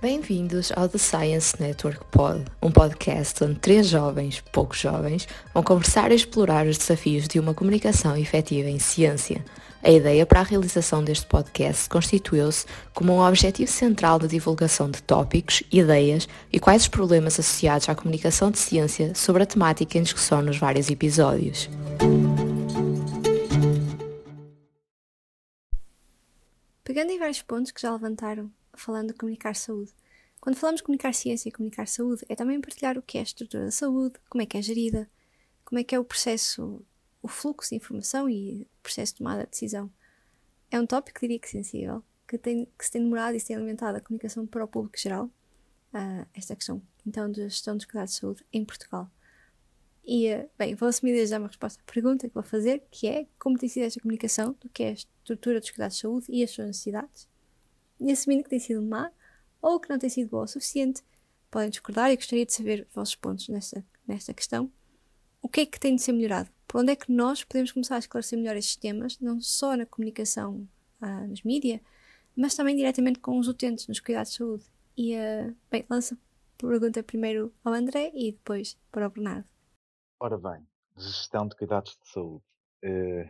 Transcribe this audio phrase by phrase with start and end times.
[0.00, 6.12] Bem-vindos ao The Science Network Pod, um podcast onde três jovens, poucos jovens, vão conversar
[6.12, 9.44] e explorar os desafios de uma comunicação efetiva em ciência.
[9.82, 15.02] A ideia para a realização deste podcast constituiu-se como um objetivo central da divulgação de
[15.02, 20.02] tópicos, ideias e quais os problemas associados à comunicação de ciência sobre a temática em
[20.02, 21.68] discussão nos vários episódios.
[26.84, 29.92] Pegando em vários pontos que já levantaram, falando de comunicar saúde.
[30.40, 33.24] Quando falamos de comunicar ciência e comunicar saúde, é também partilhar o que é a
[33.24, 35.08] estrutura da saúde, como é que é gerida,
[35.64, 36.84] como é que é o processo,
[37.22, 39.88] o fluxo de informação e o processo de tomada de decisão.
[40.72, 43.56] É um tópico, diria que sensível, que, tem, que se tem demorado e se tem
[43.56, 45.26] alimentado a comunicação para o público geral,
[45.94, 49.08] uh, esta questão, então, da gestão dos cuidados de saúde em Portugal.
[50.04, 53.26] E, bem, vou assumir desde já uma resposta à pergunta que vou fazer, que é
[53.38, 56.42] como tem sido esta comunicação do que é a estrutura dos cuidados de saúde e
[56.42, 57.28] as suas necessidades,
[58.00, 59.12] e assumindo que tem sido má
[59.60, 61.02] ou que não tem sido boa o suficiente,
[61.50, 64.70] podem discordar e gostaria de saber os vossos pontos nesta, nesta questão.
[65.40, 66.50] O que é que tem de ser melhorado?
[66.66, 69.86] Por onde é que nós podemos começar a esclarecer melhor estes temas, não só na
[69.86, 70.66] comunicação
[71.00, 71.80] ah, nos mídias,
[72.34, 74.64] mas também diretamente com os utentes nos cuidados de saúde?
[74.96, 79.51] E, uh, bem, lança a pergunta primeiro ao André e depois para o Bernardo.
[80.22, 80.64] Ora bem,
[80.96, 82.44] gestão de cuidados de saúde.
[82.84, 83.28] Uh,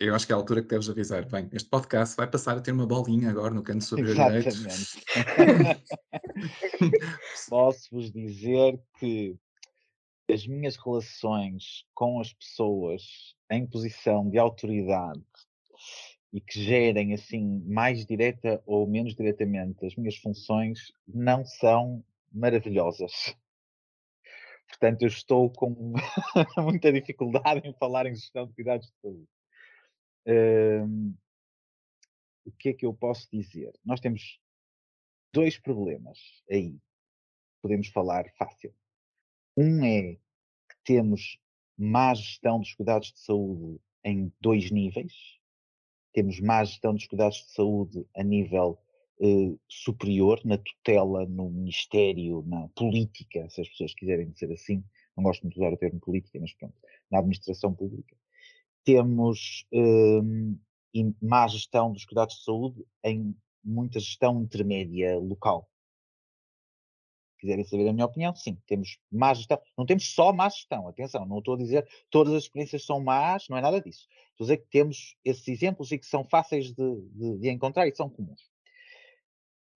[0.00, 1.24] eu acho que é a altura que deves avisar.
[1.24, 5.04] Bem, este podcast vai passar a ter uma bolinha agora no canto superior Exatamente.
[7.48, 9.38] Posso-vos dizer que
[10.28, 15.22] as minhas relações com as pessoas em posição de autoridade
[16.32, 23.36] e que gerem assim mais direta ou menos diretamente as minhas funções não são maravilhosas.
[24.68, 25.94] Portanto, eu estou com
[26.58, 29.28] muita dificuldade em falar em gestão de cuidados de saúde
[32.46, 33.72] o que é que eu posso dizer?
[33.84, 34.40] Nós temos
[35.32, 36.18] dois problemas
[36.50, 36.78] aí.
[37.60, 38.72] Podemos falar fácil.
[39.56, 41.38] Um é que temos
[41.76, 45.12] má gestão dos cuidados de saúde em dois níveis.
[46.12, 48.78] Temos má gestão dos cuidados de saúde a nível
[49.20, 54.84] eh, superior, na tutela, no Ministério, na política, se as pessoas quiserem dizer assim.
[55.16, 56.74] Não gosto muito de usar o termo política, mas pronto,
[57.10, 58.14] na administração pública
[58.86, 60.56] temos um,
[61.20, 65.68] má gestão dos cuidados de saúde em muita gestão intermédia local.
[67.38, 69.60] Quiserem saber a minha opinião, sim, temos má gestão.
[69.76, 73.48] Não temos só má gestão, atenção, não estou a dizer todas as experiências são más,
[73.48, 74.06] não é nada disso.
[74.30, 77.88] Estou a dizer que temos esses exemplos e que são fáceis de, de, de encontrar
[77.88, 78.40] e são comuns.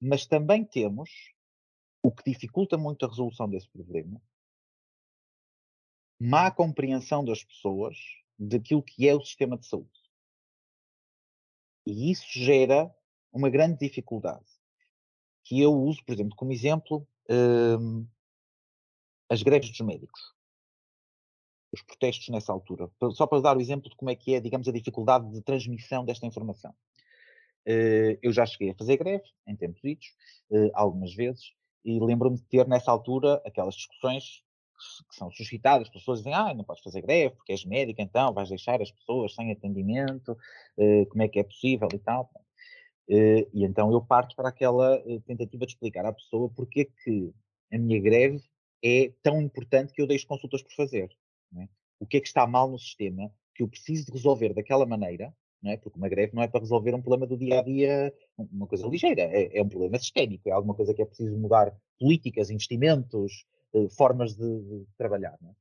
[0.01, 1.11] Mas também temos
[2.03, 4.21] o que dificulta muito a resolução desse problema,
[6.19, 7.97] má compreensão das pessoas
[8.39, 9.91] daquilo que é o sistema de saúde.
[11.87, 12.95] E isso gera
[13.33, 14.45] uma grande dificuldade.
[15.45, 18.07] Que eu uso, por exemplo, como exemplo, hum,
[19.29, 20.21] as greves dos médicos.
[21.73, 22.91] Os protestos nessa altura.
[23.13, 26.05] Só para dar o exemplo de como é que é, digamos, a dificuldade de transmissão
[26.05, 26.75] desta informação.
[27.67, 30.07] Uh, eu já cheguei a fazer greve, em tempos idos,
[30.51, 31.53] uh, algumas vezes,
[31.85, 34.43] e lembro-me de ter nessa altura aquelas discussões
[35.11, 38.33] que são suscitadas, as pessoas dizem, ah, não podes fazer greve porque és médico, então
[38.33, 42.31] vais deixar as pessoas sem atendimento, uh, como é que é possível e tal.
[43.09, 47.35] E então eu parto para aquela tentativa de explicar à pessoa porque é que
[47.73, 48.41] a minha greve
[48.83, 51.11] é tão importante que eu deixo consultas por fazer.
[51.57, 51.69] É?
[51.99, 55.35] O que é que está mal no sistema que eu preciso de resolver daquela maneira,
[55.63, 55.77] não é?
[55.77, 58.87] porque uma greve não é para resolver um problema do dia a dia, uma coisa
[58.87, 63.45] ligeira, é, é um problema sistémico, é alguma coisa que é preciso mudar políticas, investimentos,
[63.75, 65.39] eh, formas de, de trabalhar.
[65.45, 65.55] É?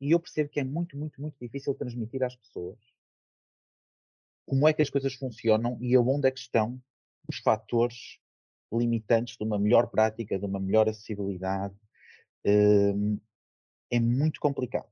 [0.00, 2.78] E eu percebo que é muito, muito, muito difícil transmitir às pessoas
[4.46, 6.80] como é que as coisas funcionam e aonde é que estão
[7.28, 8.18] os fatores
[8.72, 11.74] limitantes de uma melhor prática, de uma melhor acessibilidade.
[12.44, 13.18] Hum,
[13.90, 14.88] é muito complicado.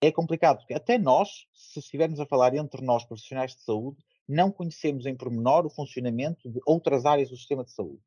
[0.00, 3.98] É complicado porque até nós, se estivermos a falar entre nós, profissionais de saúde,
[4.28, 8.02] não conhecemos em pormenor o funcionamento de outras áreas do sistema de saúde.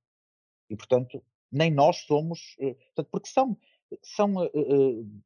[0.70, 1.22] E, portanto,
[1.52, 2.56] nem nós somos.
[2.60, 3.58] Eh, portanto, porque são
[4.02, 5.22] são uh,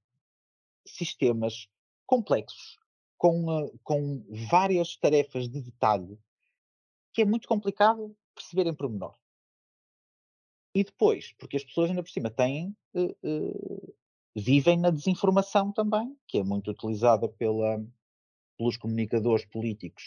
[0.85, 1.67] sistemas
[2.05, 2.79] complexos,
[3.17, 6.17] com, uh, com várias tarefas de detalhe,
[7.13, 9.15] que é muito complicado perceber em pormenor.
[10.73, 12.75] E depois, porque as pessoas ainda por cima têm,
[14.35, 17.81] vivem na desinformação também, que é muito utilizada pela,
[18.57, 20.03] pelos comunicadores políticos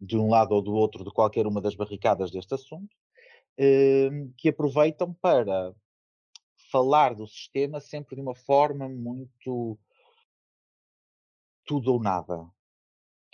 [0.00, 2.96] de um lado ou do outro de qualquer uma das barricadas deste assunto,
[4.38, 5.74] que aproveitam para
[6.70, 9.78] falar do sistema sempre de uma forma muito
[11.66, 12.48] tudo ou nada.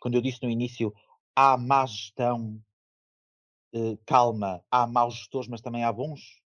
[0.01, 0.93] Quando eu disse no início,
[1.35, 2.61] há má gestão,
[3.73, 6.43] eh, calma, há maus gestores, mas também há bons.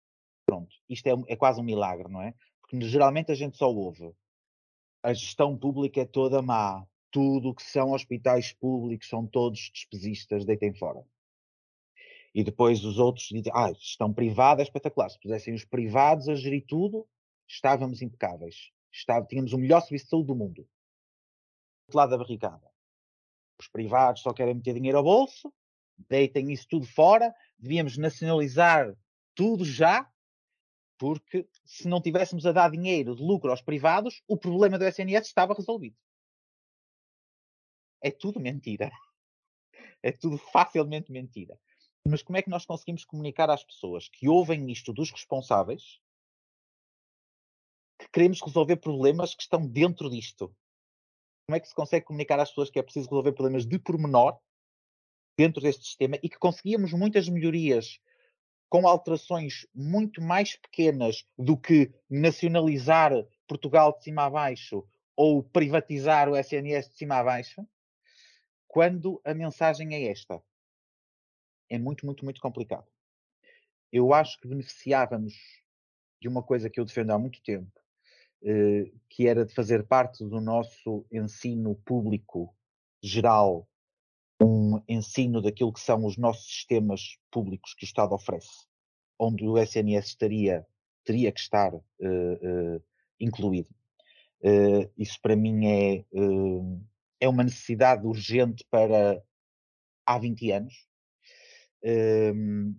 [0.57, 2.35] Pronto, isto é, é quase um milagre, não é?
[2.61, 4.15] Porque geralmente a gente só ouve
[5.07, 10.75] a gestão pública é toda má, tudo que são hospitais públicos são todos despesistas, deitem
[10.75, 11.01] fora.
[12.35, 15.09] E depois os outros dizem, ah, gestão privada é espetacular.
[15.09, 17.07] Se pusessem os privados a gerir tudo,
[17.49, 18.73] estávamos impecáveis.
[19.29, 20.63] Tínhamos o melhor serviço de saúde do mundo.
[20.63, 20.69] Do
[21.87, 22.69] outro lado da barricada.
[23.61, 25.55] Os privados só querem meter dinheiro ao bolso,
[26.09, 28.93] deitem isso tudo fora, devíamos nacionalizar
[29.37, 30.11] tudo já,
[30.99, 35.27] porque se não tivéssemos a dar dinheiro de lucro aos privados, o problema do SNS
[35.27, 35.97] estava resolvido.
[38.03, 38.91] É tudo mentira.
[40.03, 41.59] É tudo facilmente mentira.
[42.09, 46.01] Mas como é que nós conseguimos comunicar às pessoas que ouvem isto dos responsáveis
[47.99, 50.55] que queremos resolver problemas que estão dentro disto?
[51.47, 54.39] Como é que se consegue comunicar às pessoas que é preciso resolver problemas de pormenor
[55.37, 58.01] dentro deste sistema e que conseguíamos muitas melhorias
[58.69, 63.13] com alterações muito mais pequenas do que nacionalizar
[63.47, 67.67] Portugal de cima a baixo ou privatizar o SNS de cima a baixo,
[68.67, 70.43] quando a mensagem é esta
[71.69, 72.87] é muito, muito, muito complicado.
[73.93, 75.35] Eu acho que beneficiávamos
[76.21, 77.81] de uma coisa que eu defendo há muito tempo,
[78.43, 82.55] eh, que era de fazer parte do nosso ensino público
[83.03, 83.69] geral,
[84.41, 88.67] um ensino daquilo que são os nossos sistemas públicos que o Estado oferece,
[89.19, 90.67] onde o SNS estaria,
[91.05, 92.83] teria que estar uh, uh,
[93.19, 93.69] incluído.
[94.43, 96.05] Uh, isso para mim é,
[97.19, 99.23] é uma necessidade urgente para
[100.05, 100.75] há 20 anos.
[101.83, 102.77] Um,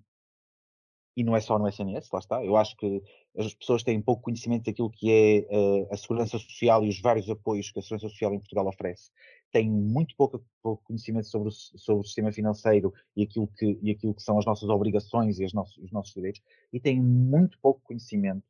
[1.15, 2.45] e não é só no SNS, lá está.
[2.45, 3.01] Eu acho que
[3.35, 7.71] as pessoas têm pouco conhecimento daquilo que é a segurança social e os vários apoios
[7.71, 9.09] que a segurança social em Portugal oferece.
[9.57, 13.89] Têm muito pouco, pouco conhecimento sobre o, sobre o sistema financeiro e aquilo, que, e
[13.89, 17.57] aquilo que são as nossas obrigações e os nossos, os nossos direitos, e têm muito
[17.59, 18.45] pouco conhecimento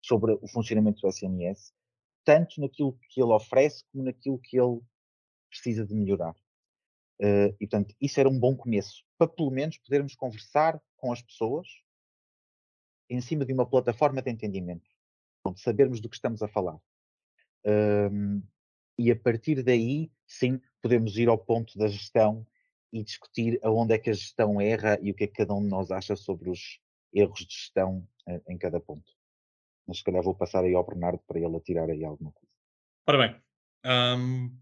[0.00, 1.74] sobre o funcionamento do SNS,
[2.24, 4.80] tanto naquilo que ele oferece como naquilo que ele
[5.50, 6.34] precisa de melhorar.
[7.20, 11.20] Uh, e, portanto, isso era um bom começo, para pelo menos podermos conversar com as
[11.20, 11.68] pessoas
[13.10, 14.88] em cima de uma plataforma de entendimento,
[15.44, 16.80] onde sabermos do que estamos a falar.
[18.98, 22.46] E a partir daí, sim, podemos ir ao ponto da gestão
[22.92, 25.62] e discutir aonde é que a gestão erra e o que é que cada um
[25.62, 26.80] de nós acha sobre os
[27.12, 29.12] erros de gestão uh, em cada ponto.
[29.86, 32.52] Mas se calhar vou passar aí ao Bernardo para ele atirar aí alguma coisa.
[33.06, 33.42] Ora bem,
[33.84, 34.56] um,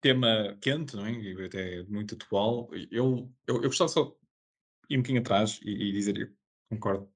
[0.00, 1.12] tema quente, não é?
[1.12, 2.68] E até muito atual.
[2.90, 4.16] Eu, eu, eu gostava só
[4.88, 6.28] ir um bocadinho atrás e, e dizer, eu
[6.70, 7.10] concordo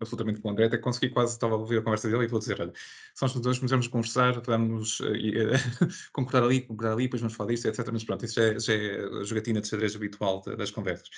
[0.00, 2.38] absolutamente com o André, até consegui quase, estava a ouvir a conversa dele e vou
[2.38, 2.72] dizer, olha,
[3.14, 5.06] são os dois, começamos a conversar, vamos uh,
[6.12, 7.88] concordar ali, concordar ali, depois vamos falar disso, etc.
[7.92, 11.08] Mas pronto, isso já é, já é a jogatina de xadrez habitual das conversas.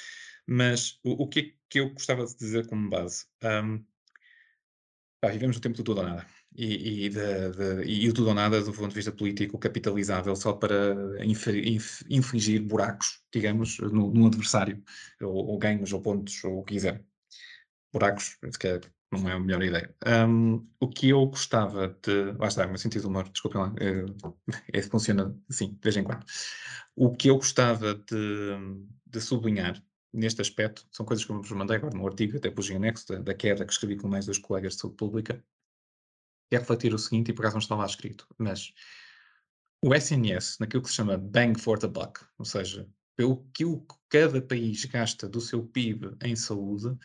[0.46, 3.26] Mas o, o que é que eu gostava de dizer como base?
[3.42, 3.84] Um,
[5.20, 6.26] pá, vivemos no tempo do tudo ou nada
[6.58, 10.34] e, e, de, de, e o tudo ou nada do ponto de vista político capitalizável
[10.34, 14.82] só para infligir buracos, digamos, no, no adversário,
[15.22, 17.04] ou, ou, ganhos, ou pontos, ou o que quiser.
[17.93, 18.81] Buracos, se calhar
[19.11, 19.94] não é a melhor ideia.
[20.06, 22.32] Um, o que eu gostava de.
[22.38, 24.05] Lá está, o meu sentido de humor, desculpem lá, é,
[24.79, 26.25] é, funciona assim, de vez em quando.
[26.94, 28.56] O que eu gostava de,
[29.06, 32.69] de sublinhar neste aspecto são coisas que eu vos mandei agora no artigo, até pus
[32.70, 35.44] em anexo da, da queda que escrevi com mais dois colegas de saúde pública,
[36.51, 38.72] é refletir o seguinte, e por acaso não está lá escrito, mas
[39.82, 43.65] o SNS, naquilo que se chama bang for the buck, ou seja, pelo que
[44.08, 46.96] cada país gasta do seu PIB em saúde,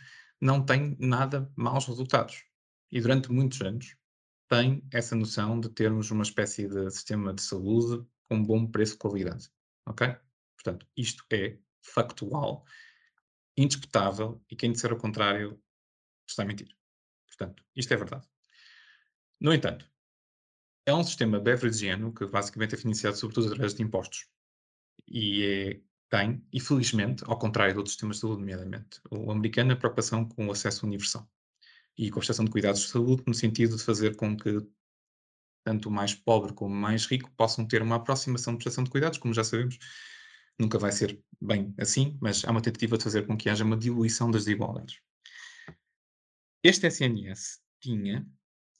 [0.43, 2.43] não tem nada maus resultados.
[2.91, 3.95] E durante muitos anos
[4.49, 8.97] tem essa noção de termos uma espécie de sistema de saúde com bom preço e
[8.97, 9.49] qualidade.
[9.87, 10.05] Ok?
[10.57, 12.65] Portanto, isto é factual,
[13.55, 15.57] indisputável, e quem disser o contrário
[16.27, 16.75] está a mentir.
[17.25, 18.27] Portanto, isto é verdade.
[19.39, 19.89] No entanto,
[20.85, 24.27] é um sistema beveragiano que basicamente é financiado sobretudo através de impostos.
[25.07, 25.81] E é,
[26.13, 30.23] tem, e felizmente, ao contrário de outros sistemas de saúde, nomeadamente, o americano, a preocupação
[30.23, 31.27] com o acesso universal
[31.97, 34.61] e com a prestação de cuidados de saúde, no sentido de fazer com que
[35.65, 38.91] tanto o mais pobre como o mais rico possam ter uma aproximação de prestação de
[38.91, 39.79] cuidados, como já sabemos,
[40.59, 43.75] nunca vai ser bem assim, mas há uma tentativa de fazer com que haja uma
[43.75, 44.99] diluição das desigualdades.
[46.63, 48.23] Este SNS tinha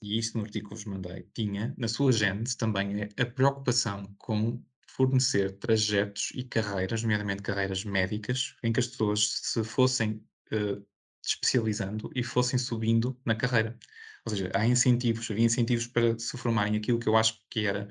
[0.00, 4.62] e isso no artigo que vos mandei, tinha na sua gênese também a preocupação com
[4.96, 10.86] fornecer trajetos e carreiras, nomeadamente carreiras médicas, em que as pessoas se fossem uh,
[11.24, 13.76] especializando e fossem subindo na carreira.
[14.24, 17.88] Ou seja, há incentivos, havia incentivos para se formarem aquilo que eu acho que era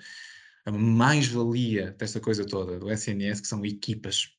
[0.66, 4.30] a mais-valia desta coisa toda do SNS, que são equipas.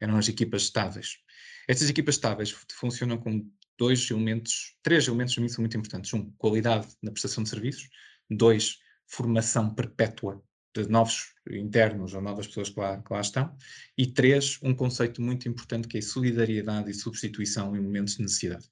[0.00, 1.18] Eram as equipas estáveis.
[1.66, 6.14] Estas equipas estáveis funcionam com dois elementos, três elementos para mim são muito importantes.
[6.14, 7.88] Um, qualidade na prestação de serviços.
[8.30, 8.78] Dois,
[9.08, 10.40] formação perpétua
[10.82, 13.56] de novos internos ou novas pessoas que lá, que lá, estão.
[13.96, 18.68] E três, um conceito muito importante que é solidariedade e substituição em momentos de necessidade.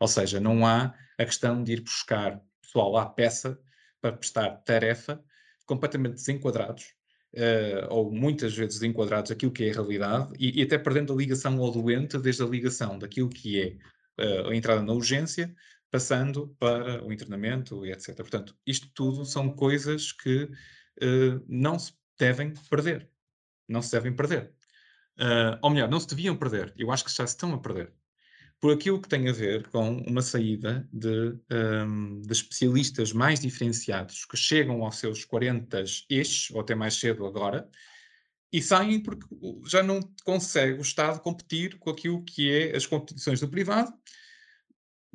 [0.00, 3.58] Ou seja, não há a questão de ir buscar pessoal à peça
[4.00, 5.22] para prestar tarefa
[5.66, 6.94] completamente desenquadrados,
[7.34, 11.16] uh, ou muitas vezes desenquadrados aquilo que é a realidade, e, e, até perdendo a
[11.16, 13.76] ligação ao doente, desde a ligação daquilo que é
[14.22, 15.54] uh, a entrada na urgência,
[15.90, 18.16] passando para o internamento e etc.
[18.16, 20.50] Portanto, isto tudo são coisas que
[21.02, 23.08] uh, não se devem perder.
[23.68, 24.52] Não se devem perder.
[25.62, 26.74] ou melhor, não se deviam perder.
[26.76, 27.92] Eu acho que já se estão a perder
[28.64, 31.38] por aquilo que tem a ver com uma saída de,
[31.86, 37.26] um, de especialistas mais diferenciados que chegam aos seus 40 ex, ou até mais cedo
[37.26, 37.68] agora,
[38.50, 39.26] e saem porque
[39.66, 43.92] já não consegue o Estado competir com aquilo que é as competições do privado,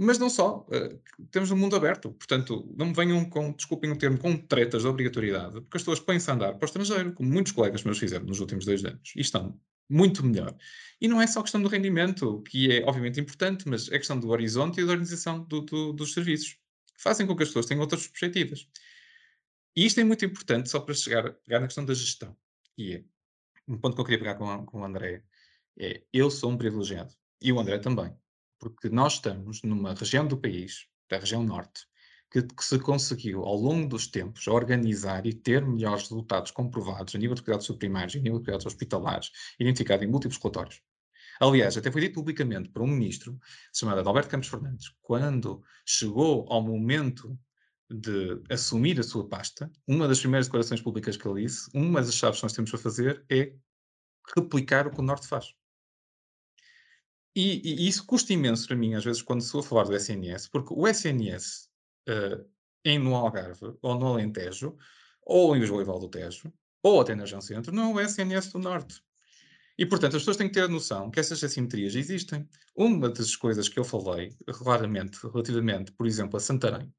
[0.02, 3.98] mas não só, uh, temos um mundo aberto, portanto, não me venham com, desculpem o
[3.98, 7.52] termo, com tretas de obrigatoriedade, porque as pessoas a andar para o estrangeiro, como muitos
[7.52, 10.56] colegas meus fizeram nos últimos dois anos, e estão muito melhor.
[11.02, 14.30] E não é só questão do rendimento, que é obviamente importante, mas é questão do
[14.30, 16.54] horizonte e da organização do, do, dos serviços,
[16.96, 18.68] que fazem com que as pessoas tenham outras perspectivas.
[19.76, 22.38] E isto é muito importante só para chegar, na questão da gestão.
[22.78, 23.04] E é
[23.68, 25.24] um ponto que eu queria pegar com, com o André.
[25.78, 27.14] É, eu sou um privilegiado.
[27.42, 28.14] E o André também.
[28.60, 31.88] Porque nós estamos numa região do país, da região norte,
[32.32, 37.18] que, que, se conseguiu, ao longo dos tempos, organizar e ter melhores resultados comprovados a
[37.18, 40.82] nível de cuidados subprimários e a nível de cuidados hospitalares, identificado em múltiplos relatórios.
[41.40, 43.40] Aliás, até foi dito publicamente por um ministro,
[43.74, 47.40] chamado Alberto Campos Fernandes, quando chegou ao momento
[47.90, 52.14] de assumir a sua pasta, uma das primeiras declarações públicas que ele disse, uma das
[52.14, 53.54] chaves que nós temos para fazer é
[54.36, 55.56] replicar o que o Norte faz.
[57.40, 60.50] E, e, isso custa imenso para mim, às vezes, quando sou a falar do SNS,
[60.50, 61.70] porque o SNS
[62.10, 62.46] uh,
[62.84, 64.76] em no Algarve, ou no Alentejo,
[65.26, 66.52] ou em Lisboa e Val do Tejo,
[66.84, 69.02] ou até na região centro, não é o SNS do Norte.
[69.78, 72.46] E, portanto, as pessoas têm que ter a noção que essas assimetrias existem.
[72.76, 76.94] Uma das coisas que eu falei claramente, relativamente, por exemplo, a Santarém,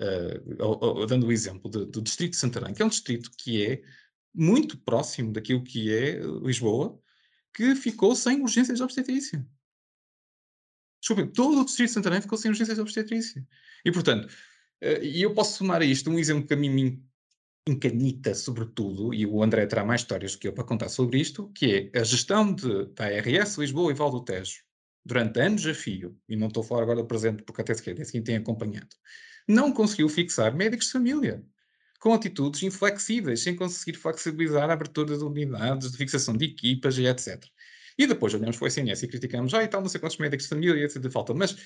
[0.00, 3.30] uh, ou, ou, dando o exemplo de, do distrito de Santarém, que é um distrito
[3.36, 3.82] que é
[4.34, 6.98] muito próximo daquilo que é Lisboa,
[7.52, 9.46] que ficou sem urgências de obstetrícia.
[11.00, 13.46] Desculpem, todo o distrito de Santarém ficou sem urgências de obstetrícia.
[13.84, 17.06] E, portanto, uh, e eu posso somar a isto um exemplo que a mim me
[17.68, 21.50] encanita, sobretudo, e o André terá mais histórias do que eu para contar sobre isto,
[21.52, 24.62] que é a gestão de, da ARS Lisboa e Val do Tejo,
[25.04, 28.00] durante anos a fio, e não estou a falar agora do presente, porque até sequer
[28.00, 28.94] assim tem acompanhado,
[29.48, 31.44] não conseguiu fixar médicos de família,
[31.98, 37.06] com atitudes inflexíveis, sem conseguir flexibilizar a abertura de unidades, de fixação de equipas e
[37.06, 37.44] etc.
[37.98, 40.44] E depois olhamos para o SNS e criticamos, ah, e tal, não sei quantos médicos
[40.44, 41.00] de família, etc.
[41.00, 41.32] de falta.
[41.32, 41.56] Mas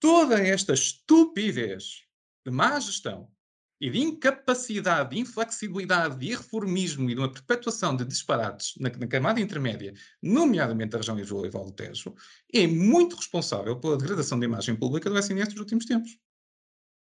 [0.00, 2.02] toda esta estupidez
[2.44, 3.30] de má gestão
[3.82, 9.08] e de incapacidade, de inflexibilidade, de irreformismo e de uma perpetuação de disparates na, na
[9.08, 9.92] camada intermédia,
[10.22, 12.14] nomeadamente da região de e Val do Tejo,
[12.54, 16.16] é muito responsável pela degradação da imagem pública do SNS nos últimos tempos.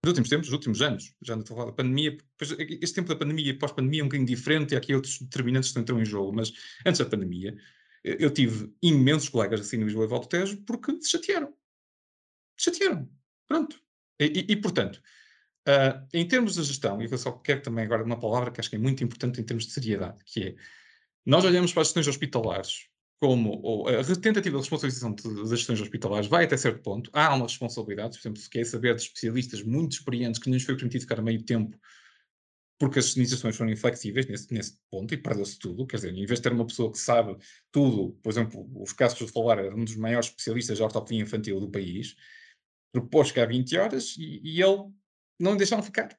[0.04, 1.14] Nos últimos tempos, nos últimos anos.
[1.24, 4.08] Já não estou a falar da pandemia, este tempo da pandemia e pós-pandemia é um
[4.08, 6.54] bocadinho diferente e há aqui outros determinantes que estão em jogo, mas
[6.86, 7.58] antes da pandemia,
[8.04, 11.54] eu tive imensos colegas assim no Lisboa e do Tejo porque se chatearam.
[12.58, 13.10] Se chatearam.
[13.48, 13.80] Pronto.
[14.20, 15.02] E, e, e portanto,
[15.68, 18.70] Uh, em termos de gestão, e eu só quero também agora uma palavra que acho
[18.70, 20.56] que é muito importante em termos de seriedade, que é,
[21.24, 22.90] nós olhamos para as gestões hospitalares
[23.20, 27.46] como ou, a tentativa de responsabilização das gestões hospitalares vai até certo ponto, há uma
[27.46, 31.02] responsabilidade, por exemplo, se quer saber de especialistas muito experientes que não lhes foi permitido
[31.02, 31.78] ficar meio tempo
[32.80, 35.86] porque as administrações foram inflexíveis nesse, nesse ponto e perdeu-se tudo.
[35.86, 37.38] Quer dizer, em vez de ter uma pessoa que sabe
[37.72, 41.60] tudo, por exemplo, os casos de falar é um dos maiores especialistas de ortopedia infantil
[41.60, 42.16] do país,
[42.94, 44.90] propôs que há 20 horas e, e ele
[45.38, 46.18] não deixaram ficar.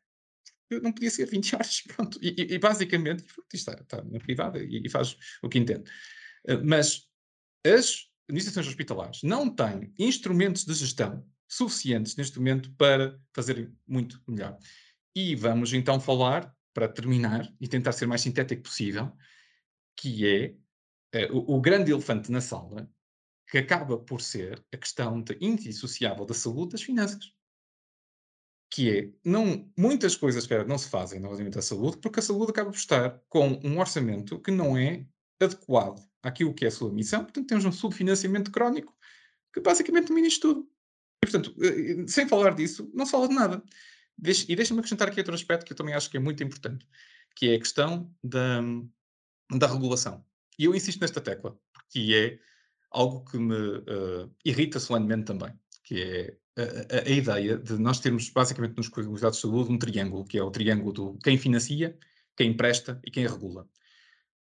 [0.83, 2.19] Não podia ser 20 horas, pronto.
[2.23, 5.90] E, e basicamente, isto está, está na privada e, e, faz o que entende.
[6.47, 7.09] Eh, mas
[7.67, 14.57] as administrações hospitalares não têm instrumentos de gestão suficientes neste momento para fazerem muito melhor.
[15.14, 19.12] E vamos então falar, para terminar e tentar ser mais sintético possível,
[19.97, 20.57] que
[21.12, 22.88] é uh, o, o, grande elefante na sala,
[23.49, 27.35] que acaba por ser a questão indissociável da saúde das finanças
[28.71, 32.52] que é, não, muitas coisas não se fazem no orçamento da saúde, porque a saúde
[32.52, 35.05] acaba por estar com um orçamento que não é
[35.40, 38.95] adequado àquilo que é a sua missão, portanto temos um subfinanciamento crónico
[39.52, 40.71] que basicamente domina isto tudo.
[41.23, 43.62] E, portanto, eh, sem falar disso, não se fala de nada.
[44.23, 46.87] E deixa-me acrescentar aqui outro aspecto que eu também acho que é muito importante,
[47.35, 48.61] que é a questão da,
[49.57, 50.25] da regulação.
[50.59, 52.39] E eu insisto nesta tecla, porque é
[52.91, 55.53] algo que me uh, irrita solenemente também,
[55.85, 59.79] que é a, a, a, ideia de nós termos basicamente nos cuidados de saúde um
[59.79, 61.97] triângulo, que é o triângulo do quem financia,
[62.37, 63.67] quem empresta e quem regula.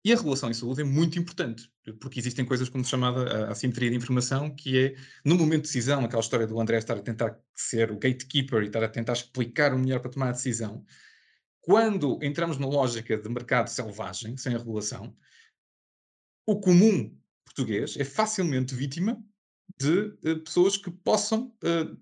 [0.05, 1.69] E a regulação em saúde é muito importante,
[2.01, 6.23] porque existem coisas como chamada assimetria de informação, que é, no momento de decisão, aquela
[6.23, 9.79] história do André estar a tentar ser o gatekeeper e estar a tentar explicar o
[9.79, 10.85] melhor para tomar a decisão.
[11.61, 15.15] Quando entramos na lógica de mercado selvagem, sem a regulação,
[16.47, 17.15] o comum
[17.45, 19.23] português é facilmente vítima
[19.79, 21.99] de uh, pessoas que possam uh,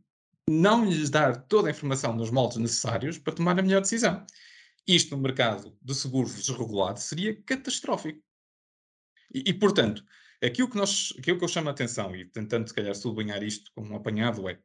[0.49, 4.25] não lhes dar toda a informação nos moldes necessários para tomar a melhor decisão.
[4.87, 8.23] Isto no mercado de seguros desregulado seria catastrófico.
[9.35, 10.05] E, e, portanto,
[10.43, 13.71] aquilo que, nós, aquilo que eu chamo a atenção, e tentando se calhar sublinhar isto
[13.75, 14.59] como um apanhado, é,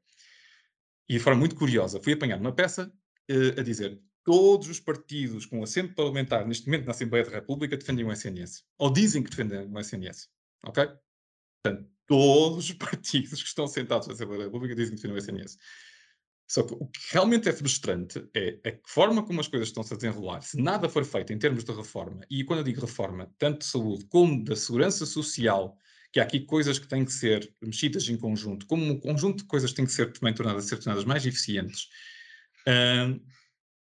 [1.10, 2.94] e de forma muito curiosa, fui apanhar uma peça
[3.30, 7.76] uh, a dizer todos os partidos com assento parlamentar neste momento na Assembleia da República
[7.76, 8.64] defendem o SNS.
[8.78, 10.30] Ou dizem que defendem o SNS.
[10.66, 10.88] Ok?
[11.64, 15.20] Portanto, todos os partidos que estão sentados na Assembleia da República dizem que defendem o
[15.20, 15.58] SNS.
[16.52, 19.96] Só que o que realmente é frustrante é a forma como as coisas estão-se a
[19.96, 20.42] desenrolar.
[20.42, 23.66] Se nada for feito em termos de reforma, e quando eu digo reforma, tanto de
[23.68, 25.78] saúde como da segurança social,
[26.12, 29.44] que há aqui coisas que têm que ser mexidas em conjunto, como um conjunto de
[29.46, 31.88] coisas que têm que ser também tornadas, ser tornadas mais eficientes,
[32.68, 33.18] uh,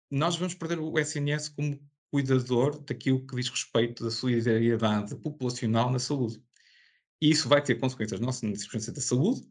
[0.09, 1.77] nós vamos perder o SNS como
[2.09, 6.41] cuidador daquilo que diz respeito da solidariedade populacional na saúde.
[7.21, 9.41] E isso vai ter consequências não só na existência da saúde,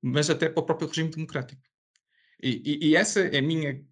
[0.00, 1.60] mas até para o próprio regime democrático.
[2.42, 3.82] E, e, e, essa é a minha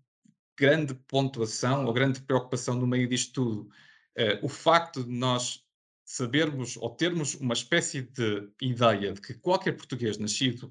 [0.58, 3.70] grande pontuação, ou grande preocupação no meio disto tudo.
[4.16, 5.64] Uh, o facto de nós
[6.04, 10.70] sabermos ou termos uma espécie de ideia de que qualquer português nascido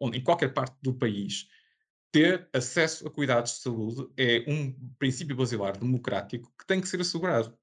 [0.00, 1.46] em qualquer parte do país
[2.10, 7.00] ter acesso a cuidados de saúde é um princípio basilar democrático que tem que ser
[7.00, 7.56] assegurado.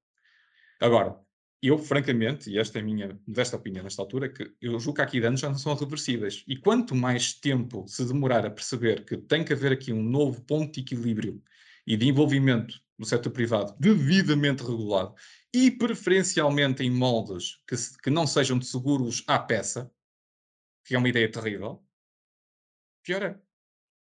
[0.80, 1.20] Agora,
[1.60, 5.02] eu, francamente, e esta é a minha modesta opinião nesta altura, que eu julgo que
[5.02, 6.44] aqui danos já não são reversíveis.
[6.46, 10.40] E quanto mais tempo se demorar a perceber que tem que haver aqui um novo
[10.42, 11.42] ponto de equilíbrio
[11.86, 15.14] e de envolvimento no setor privado devidamente regulado
[15.52, 19.90] e preferencialmente em moldes que, que não sejam de seguros à peça,
[20.84, 21.84] que é uma ideia terrível,
[23.02, 23.40] pior é.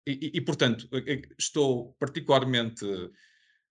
[0.07, 0.89] E, e, portanto,
[1.37, 2.85] estou particularmente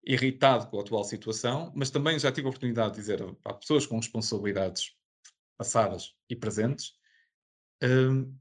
[0.05, 3.87] irritado com a atual situação, mas também já tive a oportunidade de dizer a pessoas
[3.87, 4.97] com responsabilidades
[5.57, 6.95] passadas e presentes,
[7.83, 8.35] hum,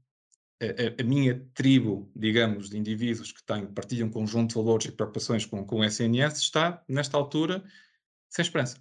[0.60, 4.92] a, a, minha tribo, digamos, de indivíduos que têm, partilham um conjunto de valores e
[4.92, 7.64] preocupações com, com o SNS está, nesta altura,
[8.28, 8.80] sem esperança.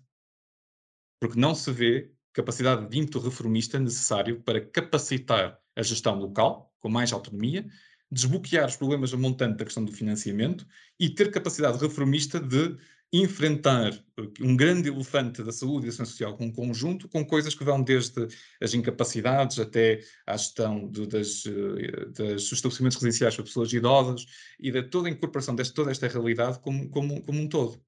[1.20, 6.90] Porque não se vê capacidade de ímpeto reformista necessário para capacitar a gestão local, com
[6.90, 7.68] mais autonomia,
[8.12, 10.68] desbloquear os problemas a montante da questão do financiamento
[11.00, 12.78] e ter capacidade reformista de
[13.14, 13.92] enfrentar
[14.40, 17.64] um grande elefante da saúde e da ciência social com um conjunto, com coisas que
[17.64, 18.26] vão desde
[18.62, 24.26] as incapacidades até à gestão de, das, eh, dos estabelecimentos residenciais para pessoas idosas
[24.58, 27.82] e de toda a incorporação de toda esta realidade como, como, como um todo.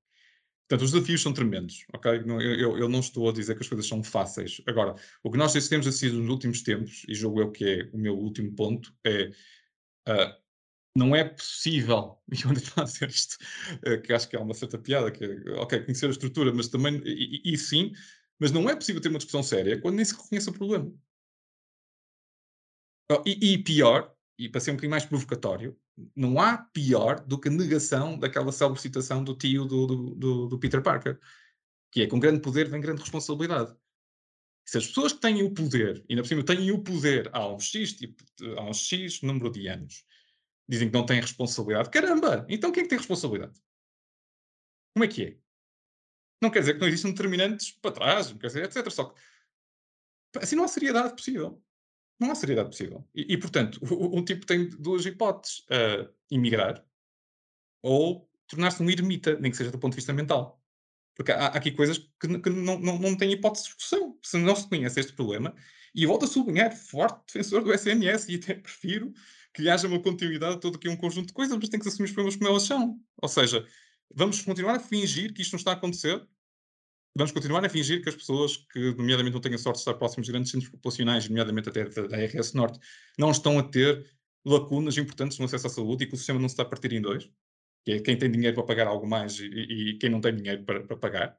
[0.68, 2.24] Portanto, os desafios são tremendos, ok?
[2.26, 4.62] Eu, eu, não estou a dizer que as coisas são fáceis.
[4.66, 7.98] Agora, o que nós temos assistido nos últimos tempos, e julgo eu que é o
[7.98, 9.30] meu último ponto, é
[10.08, 10.44] Uh,
[10.96, 13.38] não é possível, e eu estou a dizer isto,
[13.88, 16.68] uh, que acho que é uma certa piada, que é, ok, conhecer a estrutura, mas
[16.68, 17.94] também, e, e, e, sim,
[18.40, 20.94] mas não é possível ter uma discussão séria quando nem se reconhece o problema.
[23.12, 25.78] Oh, e, e, pior, e para ser um bocadinho mais provocatório,
[26.16, 30.48] não há pior do que a negação daquela célebre citação do tio do, do, do,
[30.48, 31.20] do Peter Parker,
[31.92, 33.76] que é com grande poder vem grande responsabilidade.
[34.66, 37.48] Se as pessoas que têm o poder, e na por cima têm o poder há
[37.48, 38.24] uns X, tipo,
[38.58, 40.06] há uns X número de anos,
[40.68, 42.46] dizem que não têm responsabilidade, caramba!
[42.50, 43.60] Então quem é que tem responsabilidade?
[44.96, 45.38] Como é que é?
[46.42, 48.90] Não quer dizer que não existam determinantes para trás, não quer dizer, etc.
[48.92, 49.20] Só que
[50.40, 51.62] assim não há seriedade possível.
[52.20, 53.08] Não há seriedade possível.
[53.14, 56.86] E, e portanto, um tipo tem duas hipóteses: uh, emigrar
[57.82, 60.63] ou tornar-se um ermita, nem que seja do ponto de vista mental.
[61.16, 64.18] Porque há, há aqui coisas que, que não, não, não têm hipótese de discussão.
[64.22, 65.54] Se não se conhece este problema,
[65.94, 69.14] e volto a sublinhar, forte defensor do SNS, e até prefiro
[69.54, 72.06] que haja uma continuidade de todo aqui um conjunto de coisas, mas tem que assumir
[72.06, 73.00] os problemas como elas são.
[73.22, 73.66] Ou seja,
[74.14, 76.26] vamos continuar a fingir que isto não está a acontecer,
[77.16, 79.94] vamos continuar a fingir que as pessoas que, nomeadamente, não têm a sorte de estar
[79.94, 82.80] próximos de grandes centros populacionais, nomeadamente até da, da RS Norte,
[83.18, 84.04] não estão a ter
[84.44, 86.92] lacunas importantes no acesso à saúde e que o sistema não se está a partir
[86.92, 87.30] em dois
[87.84, 90.64] que é quem tem dinheiro para pagar algo mais e, e quem não tem dinheiro
[90.64, 91.38] para, para pagar.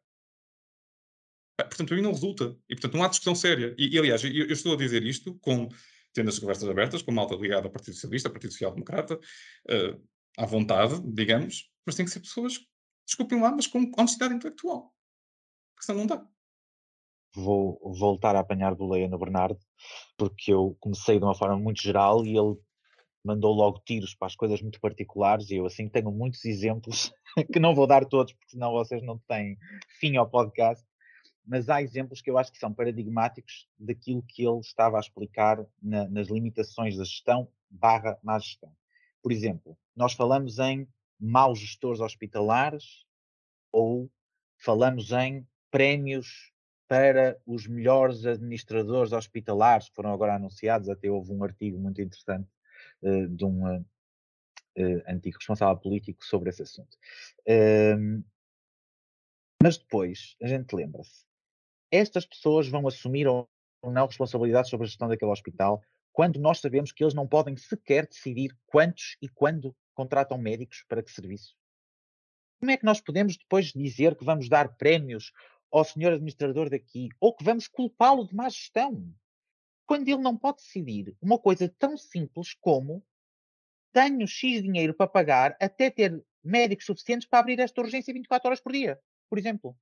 [1.56, 2.56] Portanto, para mim não resulta.
[2.68, 3.74] E, portanto, não há discussão séria.
[3.78, 5.68] E, e aliás, eu, eu, estou a dizer isto com,
[6.12, 10.02] tendo as conversas abertas, com malta ligada ao Partido Socialista, Partido Social Democrata, uh,
[10.36, 12.58] à vontade, digamos, mas tem que ser pessoas,
[13.06, 14.92] desculpem lá, mas com honestidade intelectual.
[15.74, 16.26] porque senão não dá.
[17.36, 19.58] Vou voltar a apanhar boleia no Bernardo,
[20.16, 22.56] porque eu comecei de uma forma muito geral e ele
[23.24, 27.12] mandou logo tiros para as coisas muito particulares e eu assim tenho muitos exemplos
[27.52, 29.56] que não vou dar todos porque senão vocês não têm
[29.98, 30.84] fim ao podcast
[31.46, 35.64] mas há exemplos que eu acho que são paradigmáticos daquilo que ele estava a explicar
[35.82, 38.72] na, nas limitações da gestão barra má gestão.
[39.22, 40.88] Por exemplo, nós falamos em
[41.20, 43.04] maus gestores hospitalares
[43.70, 44.10] ou
[44.56, 46.52] falamos em prémios
[46.88, 52.48] para os melhores administradores hospitalares que foram agora anunciados, até houve um artigo muito interessante
[53.02, 53.84] de um uh,
[55.08, 56.96] antigo responsável político sobre esse assunto.
[59.62, 61.24] Mas depois a gente lembra-se,
[61.90, 63.48] estas pessoas vão assumir ou
[63.82, 65.82] não responsabilidade sobre a gestão daquele hospital
[66.14, 71.02] quando nós sabemos que eles não podem sequer decidir quantos e quando contratam médicos para
[71.02, 71.56] que serviço?
[72.60, 75.32] Como é que nós podemos depois dizer que vamos dar prémios
[75.72, 79.12] ao senhor administrador daqui ou que vamos culpá-lo de má gestão?
[79.86, 83.04] Quando ele não pode decidir uma coisa tão simples como
[83.92, 88.60] tenho X dinheiro para pagar até ter médicos suficientes para abrir esta urgência 24 horas
[88.60, 89.76] por dia, por exemplo.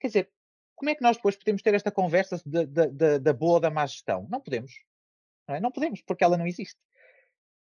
[0.00, 0.32] Quer dizer,
[0.76, 4.28] como é que nós depois podemos ter esta conversa da boa ou da má gestão?
[4.30, 4.72] Não podemos.
[5.48, 5.60] Não, é?
[5.60, 6.78] não, podemos, porque ela não existe.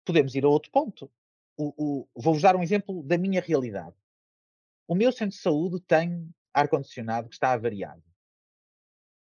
[0.04, 1.10] Podemos ir a outro ponto.
[1.56, 3.94] Vou-vos dar um exemplo da minha realidade.
[4.88, 8.02] O meu centro de saúde tem ar-condicionado que está avariado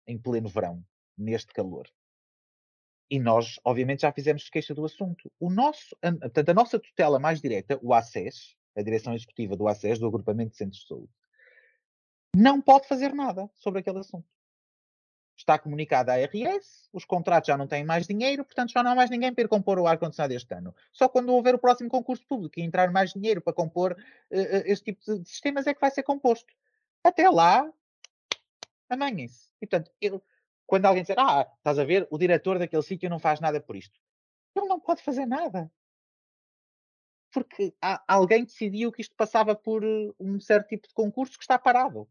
[0.07, 0.85] em pleno verão,
[1.23, 1.89] neste calor.
[3.11, 5.31] E nós, obviamente, já fizemos queixa do assunto.
[5.39, 9.99] O nosso, portanto, a nossa tutela mais direta, o ACES, a direção executiva do ACES,
[9.99, 11.13] do Agrupamento de Centros de Saúde,
[12.35, 14.27] não pode fazer nada sobre aquele assunto.
[15.37, 18.95] Está comunicada à ARS, os contratos já não têm mais dinheiro, portanto já não há
[18.95, 20.75] mais ninguém para ir compor o ar-condicionado este ano.
[20.93, 24.93] Só quando houver o próximo concurso público e entrar mais dinheiro para compor uh, este
[24.93, 26.53] tipo de sistemas é que vai ser composto.
[27.03, 27.71] Até lá,
[28.89, 29.51] amanhem-se.
[29.61, 30.23] E portanto, eu,
[30.73, 33.77] quando alguém disser, ah, estás a ver, o diretor daquele sítio não faz nada por
[33.77, 34.01] isto.
[34.57, 35.71] Ele não pode fazer nada.
[37.31, 39.85] Porque há, alguém decidiu que isto passava por
[40.19, 42.09] um certo tipo de concurso que está parado.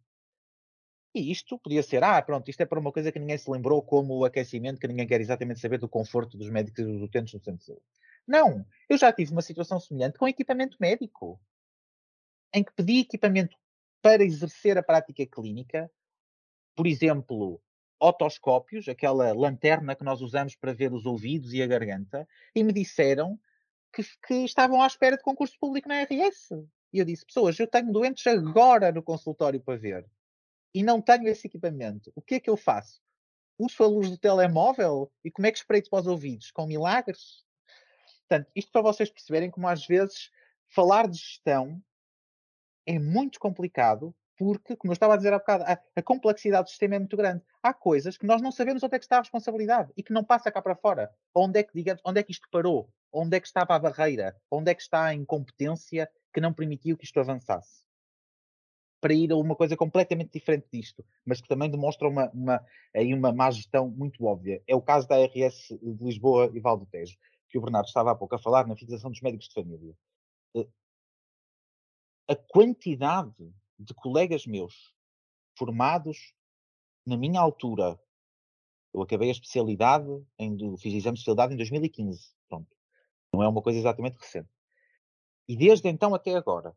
[1.16, 3.82] E isto podia ser, ah, pronto, isto é para uma coisa que ninguém se lembrou,
[3.82, 7.34] como o aquecimento, que ninguém quer exatamente saber do conforto dos médicos e dos utentes
[7.34, 7.86] no centro de saúde.
[8.28, 11.42] Não, eu já tive uma situação semelhante com equipamento médico,
[12.54, 13.58] em que pedi equipamento
[14.04, 15.92] para exercer a prática clínica,
[16.76, 17.60] por exemplo,
[18.02, 22.74] otoscópios, aquela lanterna que nós usamos para ver os ouvidos e a garganta, e me
[22.74, 23.40] disseram
[23.94, 26.52] que, que estavam à espera de concurso público na RS.
[26.92, 30.06] E eu disse, pessoas, eu tenho doentes agora no consultório para ver
[30.74, 33.02] e não tenho esse equipamento, o que é que eu faço?
[33.60, 35.12] Uso a luz do telemóvel?
[35.24, 36.50] E como é que espreito para os ouvidos?
[36.52, 37.46] Com milagres?
[38.28, 40.32] Portanto, isto para vocês perceberem como às vezes
[40.70, 41.84] falar de gestão
[42.86, 46.70] é muito complicado porque, como eu estava a dizer há bocado, a, a, complexidade do
[46.72, 47.44] sistema é muito grande.
[47.62, 50.24] Há coisas que nós não sabemos onde é que está a responsabilidade e que não
[50.24, 51.12] passa cá para fora.
[51.36, 52.90] Onde é que, digamos, onde é que isto parou?
[53.14, 54.36] Onde é que estava a barreira?
[54.50, 57.86] Onde é que está a incompetência que não permitiu que isto avançasse?
[59.00, 62.64] para ir a uma coisa completamente diferente disto, mas que também demonstra uma, uma,
[62.96, 64.62] aí uma má gestão muito óbvia.
[64.68, 67.18] É o caso da RS de Lisboa e Valdo Tejo,
[67.50, 69.96] que o Bernardo estava há pouco a falar na fixação dos médicos de família.
[70.56, 70.68] Eh,
[72.30, 73.52] a quantidade
[73.82, 74.94] de colegas meus
[75.58, 76.34] formados
[77.06, 78.00] na minha altura,
[78.94, 82.70] eu acabei a especialidade, em, fiz exame de especialidade em 2015, pronto.
[83.34, 84.50] Não é uma coisa exatamente recente.
[85.48, 86.76] E desde então até agora,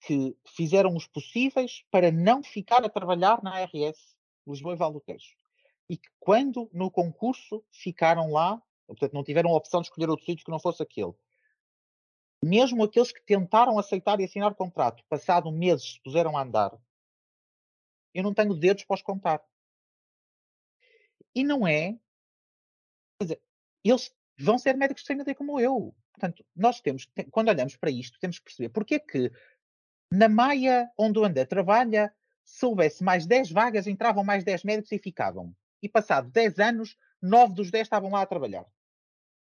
[0.00, 5.34] que fizeram os possíveis para não ficar a trabalhar na ARS Lisboa e Val Tejo.
[5.88, 10.26] E que quando no concurso ficaram lá, portanto não tiveram a opção de escolher outro
[10.26, 11.12] sítio que não fosse aquele,
[12.42, 16.76] mesmo aqueles que tentaram aceitar e assinar o contrato, passado meses se puseram a andar,
[18.14, 19.42] eu não tenho dedos para os contar.
[21.34, 21.92] E não é.
[23.18, 23.42] Quer dizer,
[23.84, 25.94] eles vão ser médicos de família como eu.
[26.12, 29.30] Portanto, nós temos, quando olhamos para isto, temos que perceber porque é que
[30.10, 34.92] na Maia, onde o André trabalha, se houvesse mais 10 vagas, entravam mais 10 médicos
[34.92, 35.54] e ficavam.
[35.82, 38.64] E passado 10 anos, 9 dos 10 estavam lá a trabalhar.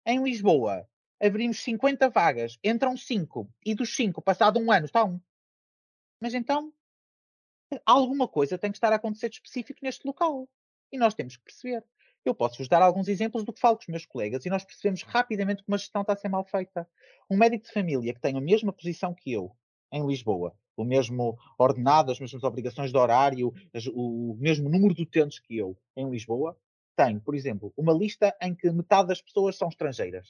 [0.06, 0.88] Em Lisboa,
[1.20, 5.20] abrimos 50 vagas, entram 5, e dos 5, passado um ano, está um.
[6.20, 6.72] Mas então,
[7.84, 10.48] alguma coisa tem que estar a acontecer de específico neste local.
[10.92, 11.84] E nós temos que perceber.
[12.24, 15.02] Eu posso-vos dar alguns exemplos do que falo com os meus colegas e nós percebemos
[15.02, 16.86] rapidamente que uma gestão está a ser mal feita.
[17.30, 19.56] Um médico de família que tem a mesma posição que eu,
[19.90, 23.54] em Lisboa, o mesmo ordenado, as mesmas obrigações de horário,
[23.94, 26.58] o mesmo número de utentes que eu em Lisboa,
[26.94, 30.28] tem, por exemplo, uma lista em que metade das pessoas são estrangeiras.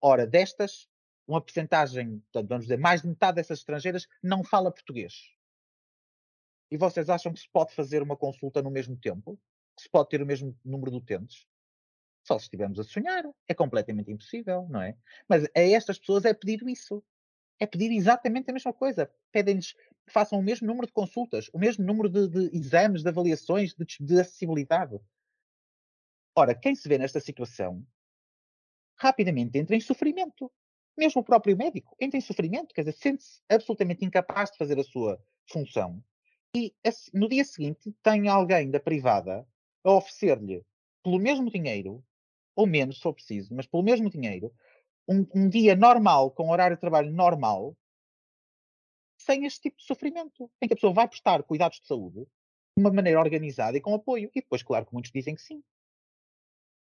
[0.00, 0.88] Ora, destas,
[1.26, 5.30] uma percentagem, vamos dizer, mais de metade dessas estrangeiras não fala português.
[6.70, 9.38] E vocês acham que se pode fazer uma consulta no mesmo tempo?
[9.76, 11.46] Que se pode ter o mesmo número de utentes?
[12.26, 13.24] Só se estivermos a sonhar.
[13.46, 14.96] É completamente impossível, não é?
[15.28, 17.02] Mas a estas pessoas é pedido isso.
[17.58, 19.10] É pedir exatamente a mesma coisa.
[19.32, 23.08] Pedem-lhes que façam o mesmo número de consultas, o mesmo número de, de exames, de
[23.08, 25.00] avaliações, de, de acessibilidade.
[26.36, 27.84] Ora, quem se vê nesta situação
[28.98, 30.50] rapidamente entra em sofrimento.
[30.96, 34.84] Mesmo o próprio médico entra em sofrimento, quer dizer, sente-se absolutamente incapaz de fazer a
[34.84, 36.02] sua função.
[36.54, 36.74] E
[37.14, 39.46] no dia seguinte tem alguém da privada
[39.84, 40.64] a oferecer-lhe,
[41.04, 42.04] pelo mesmo dinheiro,
[42.56, 44.52] ou menos se for preciso, mas pelo mesmo dinheiro,
[45.08, 47.76] um, um dia normal, com horário de trabalho normal,
[49.18, 52.28] sem este tipo de sofrimento, em que a pessoa vai prestar cuidados de saúde de
[52.82, 54.30] uma maneira organizada e com apoio.
[54.34, 55.62] E depois, claro que muitos dizem que sim.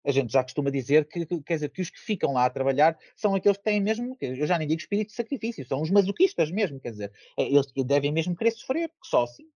[0.04, 2.50] A gente já costuma dizer que, que, quer dizer, que os que ficam lá a
[2.50, 5.92] trabalhar são aqueles que têm mesmo, eu já nem digo espírito de sacrifício, são os
[5.92, 9.48] masoquistas mesmo, quer dizer, é, eles devem mesmo querer sofrer, porque só assim.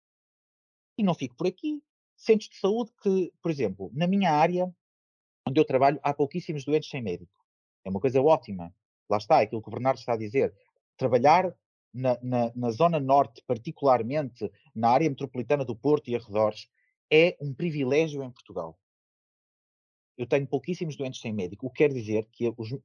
[0.98, 1.82] E não fico por aqui.
[2.16, 4.74] Centros de saúde que, por exemplo, na minha área,
[5.48, 7.34] onde eu trabalho, há pouquíssimos doentes sem médico.
[7.84, 8.74] É uma coisa ótima.
[9.10, 10.54] Lá está, aquilo que o Bernardo está a dizer.
[10.96, 11.54] Trabalhar
[11.94, 16.70] na, na, na, Zona Norte, particularmente na área metropolitana do Porto e arredores,
[17.12, 18.80] é um privilégio em Portugal
[20.18, 22.82] eu tenho pouquíssimos doentes sem médico, o que quer dizer que os, uh,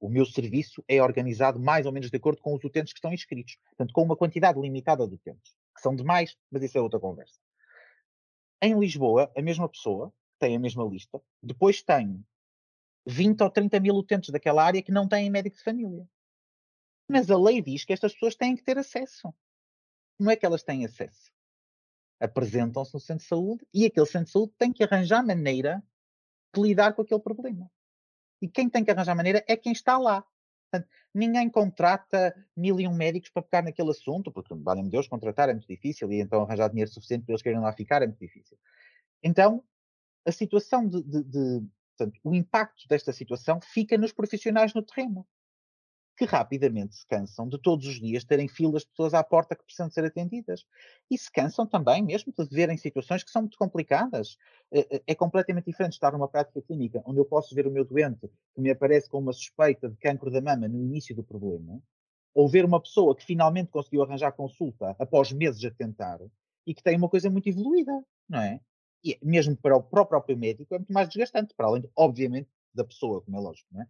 [0.00, 3.12] o meu serviço é organizado mais ou menos de acordo com os utentes que estão
[3.12, 3.56] inscritos.
[3.70, 7.38] Portanto, com uma quantidade limitada de utentes, que são demais, mas isso é outra conversa.
[8.62, 12.24] Em Lisboa, a mesma pessoa, tem a mesma lista, depois tem
[13.06, 16.08] 20 ou 30 mil utentes daquela área que não têm médico de família.
[17.08, 19.34] Mas a lei diz que estas pessoas têm que ter acesso.
[20.16, 21.32] Como é que elas têm acesso?
[22.20, 25.82] Apresentam-se no centro de saúde e aquele centro de saúde tem que arranjar maneira
[26.54, 27.70] de lidar com aquele problema.
[28.40, 30.24] E quem tem que arranjar maneira é quem está lá.
[30.70, 35.48] Portanto, ninguém contrata mil e um médicos para pegar naquele assunto, porque, valem Deus, contratar
[35.48, 38.18] é muito difícil e então arranjar dinheiro suficiente para eles querem lá ficar é muito
[38.18, 38.58] difícil.
[39.22, 39.62] Então,
[40.26, 41.62] a situação de, de, de
[41.96, 45.26] portanto, o impacto desta situação fica nos profissionais no terreno
[46.16, 49.64] que rapidamente se cansam de todos os dias terem filas de pessoas à porta que
[49.64, 50.64] precisam ser atendidas.
[51.10, 54.36] E se cansam também mesmo de verem situações que são muito complicadas.
[54.72, 57.84] É, é, é completamente diferente estar numa prática clínica onde eu posso ver o meu
[57.84, 61.80] doente que me aparece com uma suspeita de cancro da mama no início do problema,
[62.34, 66.18] ou ver uma pessoa que finalmente conseguiu arranjar consulta após meses a tentar
[66.66, 67.92] e que tem uma coisa muito evoluída,
[68.28, 68.60] não é?
[69.04, 73.20] E mesmo para o próprio médico é muito mais desgastante, para além, obviamente, da pessoa,
[73.20, 73.88] como é lógico, não é?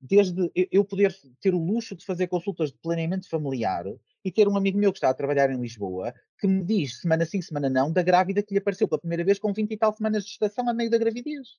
[0.00, 3.84] Desde eu poder ter o luxo de fazer consultas de planeamento familiar
[4.24, 7.26] e ter um amigo meu que está a trabalhar em Lisboa que me diz, semana
[7.26, 9.92] sim, semana não, da grávida que lhe apareceu pela primeira vez com 20 e tal
[9.92, 11.58] semanas de gestação a meio da gravidez.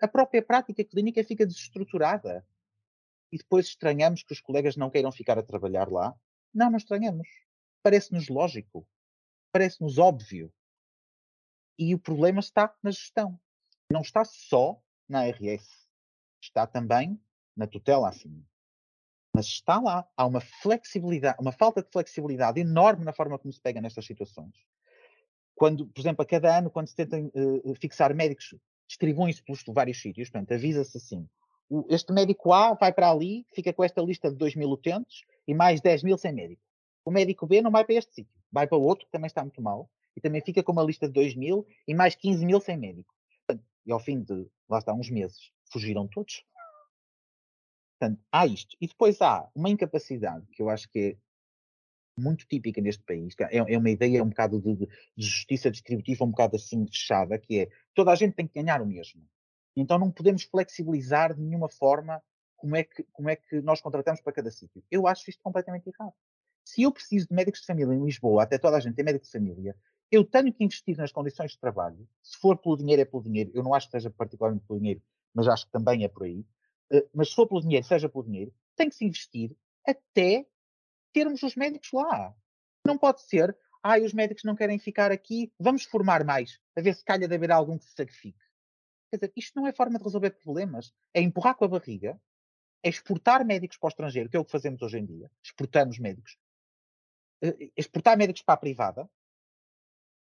[0.00, 2.46] A própria prática clínica fica desestruturada.
[3.30, 6.14] E depois estranhamos que os colegas não queiram ficar a trabalhar lá.
[6.52, 7.28] Não, não estranhamos.
[7.82, 8.86] Parece-nos lógico.
[9.52, 10.52] Parece-nos óbvio.
[11.78, 13.38] E o problema está na gestão.
[13.92, 15.89] Não está só na RS
[16.40, 17.20] está também
[17.56, 18.44] na tutela assim.
[19.34, 23.60] Mas está lá, há uma flexibilidade, uma falta de flexibilidade enorme na forma como se
[23.60, 24.54] pega nestas situações.
[25.54, 28.54] Quando, por exemplo, a cada ano, quando se tenta uh, fixar médicos,
[28.88, 31.28] distribuem-se pelos vários sítios, portanto, avisa-se assim.
[31.68, 35.22] O, este médico A vai para ali, fica com esta lista de 2 mil utentes
[35.46, 36.62] e mais 10 mil sem médico.
[37.04, 39.62] O médico B não vai para este sítio, vai para outro que também está muito
[39.62, 42.76] mal e também fica com uma lista de 2 mil e mais 15 mil sem
[42.76, 43.14] médico.
[43.86, 46.44] E ao fim de, lá está, uns meses, fugiram todos.
[47.98, 48.76] Portanto, há isto.
[48.80, 51.16] E depois há uma incapacidade que eu acho que é
[52.20, 56.30] muito típica neste país, é, é uma ideia um bocado de, de, justiça distributiva, um
[56.30, 59.22] bocado assim fechada, que é toda a gente tem que ganhar o mesmo.
[59.76, 62.22] Então não podemos flexibilizar de nenhuma forma
[62.56, 64.82] como é que, como é que nós contratamos para cada sítio.
[64.90, 66.14] Eu acho isto completamente errado.
[66.64, 69.24] Se eu preciso de médicos de família em Lisboa, até toda a gente tem médico
[69.24, 69.74] de família,
[70.10, 72.06] eu tenho que investir nas condições de trabalho.
[72.22, 73.50] Se for pelo dinheiro, é pelo dinheiro.
[73.54, 75.00] Eu não acho que seja particularmente pelo dinheiro,
[75.34, 76.40] mas acho que também é por aí.
[76.92, 80.46] Uh, mas se for pelo dinheiro, seja pelo dinheiro, tem que se investir até
[81.12, 82.34] termos os médicos lá.
[82.86, 86.94] Não pode ser, ah, os médicos não querem ficar aqui, vamos formar mais, a ver
[86.94, 88.38] se calha de haver algum que se sacrifique.
[89.10, 90.92] Quer dizer, isto não é forma de resolver problemas.
[91.12, 92.20] É empurrar com a barriga,
[92.82, 95.30] é exportar médicos para o estrangeiro, que é o que fazemos hoje em dia.
[95.42, 96.38] Exportamos médicos.
[97.42, 99.10] Uh, exportar médicos para a privada,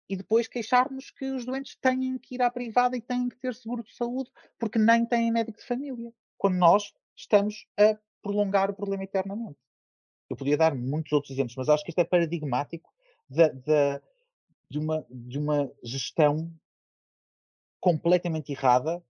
[0.08, 3.54] e depois queixarmos que os doentes têm que ir à privada e têm que ter
[3.54, 8.74] seguro de saúde porque nem têm médico de família, quando nós estamos a prolongar o
[8.74, 9.58] problema eternamente.
[10.28, 12.92] Eu podia dar muitos outros exemplos, mas acho que isto é paradigmático
[13.28, 14.02] de, de,
[14.70, 16.52] de, uma, de uma gestão
[17.80, 19.02] completamente errada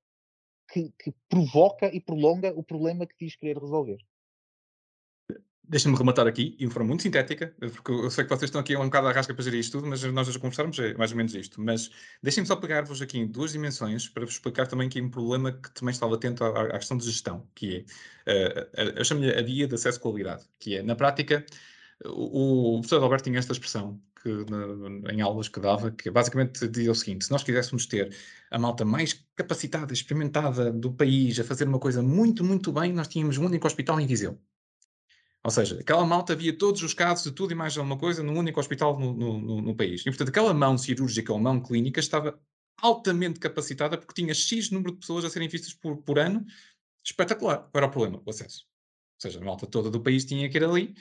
[0.71, 3.99] que, que, provoca e prolonga o problema que diz querer resolver.
[5.68, 8.76] Deixa-me rematar aqui, e de forma muito sintética, porque eu sei que vocês estão aqui
[8.76, 11.16] um bocado à rasca para gerir isto tudo, mas nós já conversarmos é mais ou
[11.16, 11.61] menos isto.
[11.61, 11.90] Mas
[12.22, 15.68] deixem-me só pegar-vos aqui em duas dimensões para vos explicar também aqui um problema que
[15.72, 17.85] também estava atento à, à questão de gestão, que
[18.26, 21.44] é, uh, eu chamo-lhe a via de acesso à qualidade, que é, na prática,
[22.05, 26.68] o, o professor Alberto tinha esta expressão que, na, em aulas que dava, que basicamente
[26.68, 28.14] dizia o seguinte: se nós quiséssemos ter
[28.50, 33.09] a malta mais capacitada, experimentada do país a fazer uma coisa muito, muito bem, nós
[33.09, 34.40] tínhamos um único hospital em Viseu.
[35.47, 38.37] Ou seja, aquela malta via todos os casos de tudo e mais alguma coisa num
[38.37, 40.01] único hospital no, no, no, país.
[40.01, 42.37] E, portanto, aquela mão cirúrgica ou mão clínica estava
[42.83, 46.45] altamente capacitada porque tinha X número de pessoas a serem vistas por, por ano.
[47.05, 47.59] Espetacular.
[47.59, 48.21] Qual era o problema?
[48.27, 48.67] O acesso.
[48.67, 50.97] Ou seja, a malta toda do país tinha que ir ali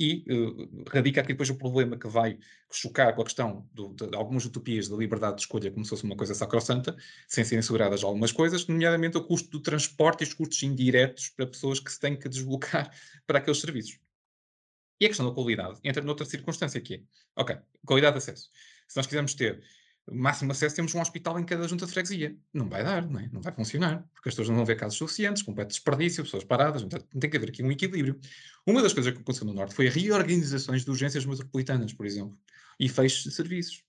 [0.00, 2.38] e uh, radica aqui depois o problema que vai
[2.72, 5.90] chocar com a questão do, de, de, algumas utopias da liberdade de escolha como se
[5.90, 6.96] fosse uma coisa sacrossanta,
[7.28, 11.46] sem serem asseguradas algumas coisas, nomeadamente o custo do transporte e os custos indiretos para
[11.46, 12.90] pessoas que se têm que deslocar
[13.26, 13.98] para aqueles serviços.
[14.98, 17.02] E a questão da qualidade entra noutra circunstância que é,
[17.36, 18.50] ok, qualidade de acesso.
[18.88, 19.62] Se nós quisermos ter
[20.10, 22.36] máximo acesso, temos um hospital em cada junta de freguesia.
[22.52, 23.28] Não vai dar, não, é?
[23.32, 26.82] não vai funcionar, porque as pessoas não vão ver casos suficientes, completo desperdício, pessoas paradas,
[26.82, 28.18] então tem que haver aqui um equilíbrio.
[28.66, 32.38] Uma das coisas que aconteceu no Norte foi a reorganizações de urgências metropolitanas, por exemplo,
[32.78, 33.82] e fechos de serviços.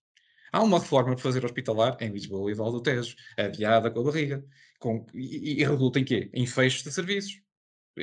[0.51, 4.03] Há uma reforma para fazer hospitalar em Lisboa e Val do Tejo, adiada com a
[4.03, 4.45] barriga,
[4.79, 6.29] com, e, e resulta em quê?
[6.33, 7.41] Em fechos de serviços.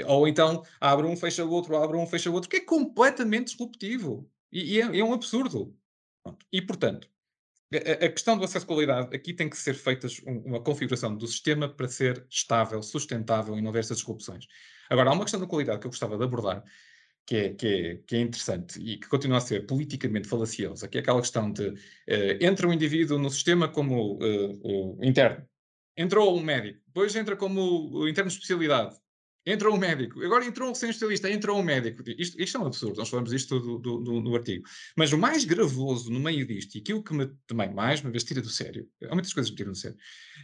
[0.06, 3.48] Ou então abre um, fecha o outro, abre um, fecha o outro, que é completamente
[3.48, 4.30] disruptivo.
[4.50, 5.76] E, e é, é, um absurdo.
[6.22, 6.46] Pronto.
[6.52, 7.08] E, portanto,
[7.76, 11.68] a, questão do acesso à qualidade, aqui tem que ser feita uma configuração do sistema
[11.68, 14.46] para ser estável, sustentável e não haver essas disrupções.
[14.88, 16.64] Agora, há uma questão da qualidade que eu gostava de abordar,
[17.26, 20.96] que é, que é, que é interessante e que continua a ser politicamente falaciosa, que
[20.96, 21.74] é aquela questão de uh,
[22.40, 25.46] entra um indivíduo no sistema como uh, interno,
[25.94, 28.96] entrou um médico, depois entra como interno de especialidade,
[29.50, 32.02] Entrou um médico, agora entrou um especialista, entrou um médico.
[32.18, 34.68] Isto, isto é um absurdo, nós falamos disto do, do, do, no artigo.
[34.94, 38.24] Mas o mais gravoso no meio disto, e aquilo que me também mais uma vez
[38.24, 39.96] tira do sério, há muitas coisas que me tiram do sério,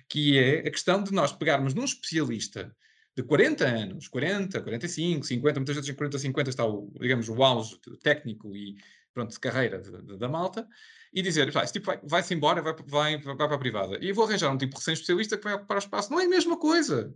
[0.09, 2.75] que é a questão de nós pegarmos num especialista
[3.15, 7.43] de 40 anos, 40, 45, 50, muitas vezes em 40, 50 está o, digamos, o
[7.45, 8.75] auge técnico e
[9.13, 10.67] pronto, de carreira de, de, da malta,
[11.13, 13.99] e dizer, vai, esse tipo vai, vai-se embora, vai, vai, vai para a privada.
[14.01, 16.11] E vou arranjar um tipo recém-especialista que vai ocupar o espaço.
[16.11, 17.15] Não é a mesma coisa.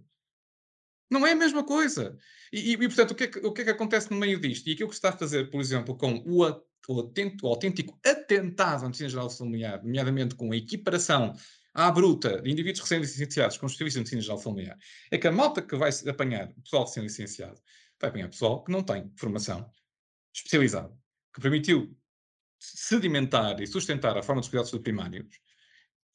[1.10, 2.16] Não é a mesma coisa.
[2.52, 4.38] E, e, e portanto, o que, é que, o que, é que, acontece no meio
[4.40, 4.68] disto?
[4.68, 6.44] E aquilo que se está a fazer, por exemplo, com o,
[6.88, 11.34] o, atento, o autêntico atentado à medicina geral familiar, nomeadamente com a equiparação
[11.74, 14.76] à bruta de indivíduos recém-licenciados com especialistas de medicina geral familiar,
[15.10, 17.60] é que a malta que vai apanhar pessoal recém-licenciado
[18.00, 19.70] vai apanhar pessoal que não tem formação
[20.34, 20.92] especializada,
[21.34, 21.96] que permitiu
[22.58, 25.26] sedimentar e sustentar a forma dos cuidados primários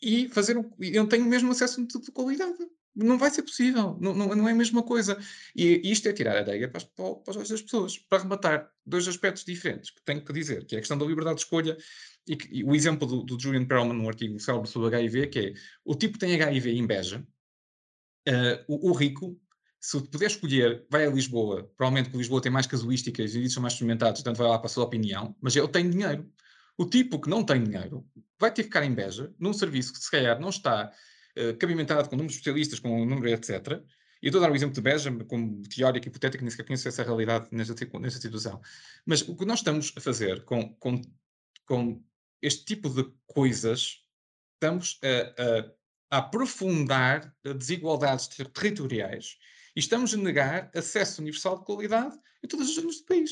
[0.01, 2.57] e fazer um, eu não tenho o mesmo acesso de qualidade.
[2.95, 5.17] Não vai ser possível, não, não, não é a mesma coisa.
[5.55, 9.89] E isto é tirar a adega para, olhos das pessoas, para rematar dois aspectos diferentes
[9.89, 11.75] que tenho que dizer, que é a questão da liberdade de escolha
[12.27, 15.39] e, que, e o exemplo do, do, Julian Perlman no artigo célebre sobre HIV, que
[15.39, 15.53] é
[15.83, 17.25] o tipo tem HIV e inveja,
[18.29, 19.39] uh, o, o, rico,
[19.79, 23.73] se puder escolher, vai a Lisboa, provavelmente porque Lisboa tem mais casuísticas e são mais
[23.73, 26.31] experimentados, portanto vai lá para a sua opinião, mas ele tem dinheiro.
[26.77, 28.05] O tipo que não tem dinheiro
[28.39, 30.91] vai ter que ficar em Beja, num serviço que se calhar não está
[31.37, 33.81] uh, cabimentado com números especialistas, com um número, etc.
[34.21, 37.03] E estou a dar o exemplo de Beja como teórico hipotético, nem sequer conheço essa
[37.03, 37.75] realidade nesta,
[38.21, 38.61] situação.
[39.05, 41.01] Mas o que nós estamos a fazer com, com,
[41.65, 42.03] com
[42.41, 44.01] este tipo de coisas,
[44.53, 49.37] estamos a, a, a aprofundar desigualdades ter territoriais
[49.75, 53.31] e estamos a negar acesso universal de qualidade em todas as zonas do país.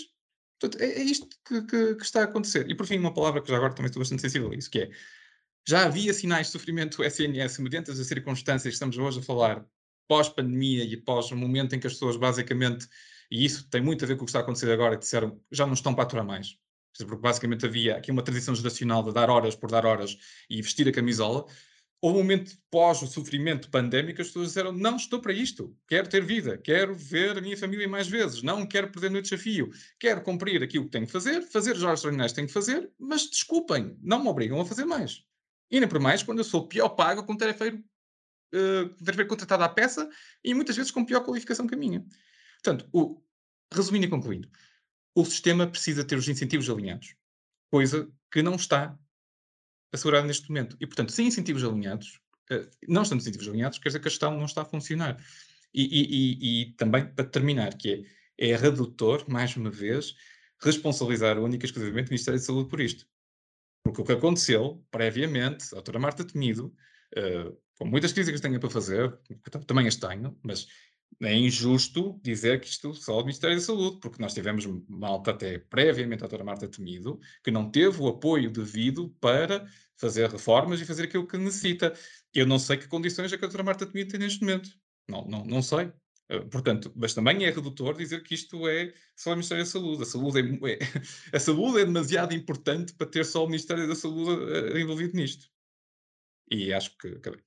[0.60, 2.70] Portanto, é, é isto que, que, que, está a acontecer.
[2.70, 4.80] E por fim, uma palavra que já agora também estou bastante sensível a isso, que
[4.80, 4.92] é
[5.68, 9.66] já havia sinais de sofrimento SNS mediante as circunstâncias que estamos hoje a falar,
[10.08, 12.88] pós-pandemia e pós o momento em que as pessoas basicamente,
[13.30, 15.66] e isso tem muito a ver com o que está a acontecer agora, disseram já
[15.66, 16.58] não estão para aturar mais.
[16.98, 20.18] Porque basicamente havia aqui uma tradição geracional de dar horas por dar horas
[20.50, 21.46] e vestir a camisola.
[22.02, 26.10] Houve um momento pós o sofrimento pandémico, as pessoas disseram: Não estou para isto, quero
[26.10, 30.22] ter vida, quero ver a minha família mais vezes, não quero perder no desafio, quero
[30.22, 33.30] cumprir aquilo que tenho que fazer, fazer os horas extraordinários que tenho que fazer, mas
[33.30, 35.24] desculpem, não me obrigam a fazer mais.
[35.72, 37.78] E nem por mais quando eu sou pior pago com tarefeiro,
[38.54, 40.10] uh, tarefeiro contratado à peça
[40.44, 42.06] e muitas vezes com pior qualificação que a minha.
[42.62, 43.24] Portanto, o,
[43.74, 44.50] resumindo e concluindo,
[45.16, 47.16] o sistema precisa ter os incentivos alinhados,
[47.70, 48.98] coisa que não está
[49.94, 50.76] assegurada neste momento.
[50.80, 52.20] E, portanto, sem incentivos alinhados,
[52.52, 55.18] uh, não estando incentivos alinhados, quer dizer que a gestão não está a funcionar.
[55.74, 58.06] E, e, e, e também, para terminar, que
[58.38, 60.16] é, é redutor, mais uma vez,
[60.62, 63.06] responsabilizar única e exclusivamente o Ministério da Saúde por isto.
[63.84, 66.74] Porque o que aconteceu, previamente, a doutora Marta Temido,
[67.18, 69.20] uh, com muitas críticas que tenho para fazer,
[69.66, 70.68] também as tenho, mas
[71.20, 75.60] é injusto dizer que isto só o Ministério da Saúde, porque nós tivemos malta até
[75.60, 79.68] previamente a doutora Marta Temido, que não teve o apoio devido para
[79.98, 81.94] fazer reformas e fazer aquilo que necessita.
[82.34, 84.70] Eu não sei que condições é que a doutora Marta Temido tem neste momento.
[85.08, 85.92] Não, não, não sei.
[86.32, 90.04] Uh, portanto, mas também é redutor dizer que isto é só o Ministério da Saúde.
[90.04, 90.80] A saúde é, é
[91.36, 95.50] a saúde é demasiado importante para ter só o Ministério da Saúde uh, envolvido nisto.
[96.50, 97.42] E acho que acabei.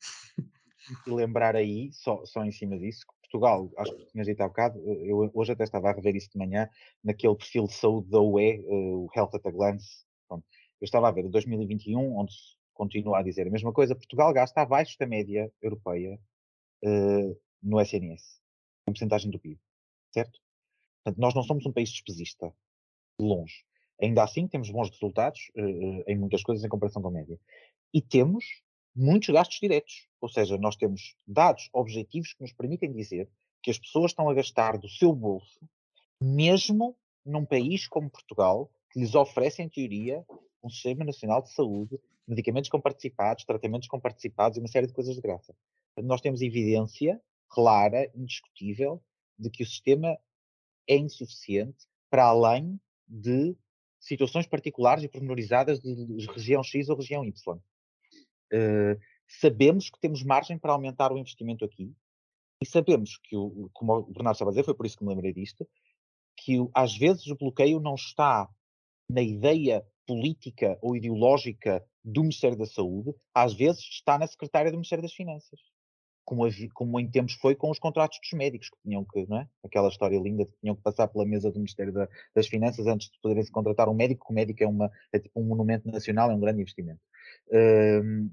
[1.06, 4.78] E lembrar aí, só, só em cima disso, Portugal, acho que tinhas dito há bocado,
[4.86, 6.68] eh, eu hoje até estava a rever isso de manhã,
[7.02, 10.04] naquele perfil de saúde da UE, o Health at a Glance.
[10.28, 10.44] Pronto.
[10.80, 12.32] Eu estava a ver 2021, onde
[12.74, 16.18] continua a dizer a mesma coisa, Portugal gasta abaixo da média europeia
[16.84, 18.40] uh, no SNS,
[18.86, 19.60] em porcentagem do PIB,
[20.12, 20.40] certo?
[21.02, 22.52] Portanto, nós não somos um país despesista,
[23.18, 23.64] de longe.
[24.00, 27.38] Ainda assim, temos bons resultados uh, em muitas coisas em comparação com a média.
[27.92, 28.44] E temos
[28.94, 30.08] muitos gastos diretos.
[30.20, 33.28] Ou seja, nós temos dados objetivos que nos permitem dizer
[33.62, 35.60] que as pessoas estão a gastar do seu bolso,
[36.20, 40.24] mesmo num país como Portugal, que lhes oferece, em teoria,
[40.62, 45.20] um sistema nacional de saúde, medicamentos comparticipados, tratamentos comparticipados e uma série de coisas de
[45.20, 45.54] graça.
[46.02, 49.02] Nós temos evidência clara, indiscutível,
[49.38, 50.16] de que o sistema
[50.88, 53.56] é insuficiente para além de
[54.00, 57.58] situações particulares e pormenorizadas de região X ou região Y.
[58.52, 61.94] Uh, sabemos que temos margem para aumentar o investimento aqui
[62.60, 65.10] e sabemos que, o, como o Bernardo estava a dizer, foi por isso que me
[65.10, 65.68] lembrei disto,
[66.36, 68.48] que às vezes o bloqueio não está
[69.08, 74.76] na ideia política ou ideológica do Ministério da Saúde, às vezes está na secretária do
[74.76, 75.60] Ministério das Finanças.
[76.24, 79.48] Como, como em tempos foi com os contratos dos médicos, que tinham que, não é?
[79.62, 82.86] Aquela história linda de que tinham que passar pela mesa do Ministério da, das Finanças
[82.86, 85.44] antes de poderem se contratar um médico, porque o médico é, uma, é tipo um
[85.44, 87.00] monumento nacional, é um grande investimento.
[87.48, 88.30] Uh,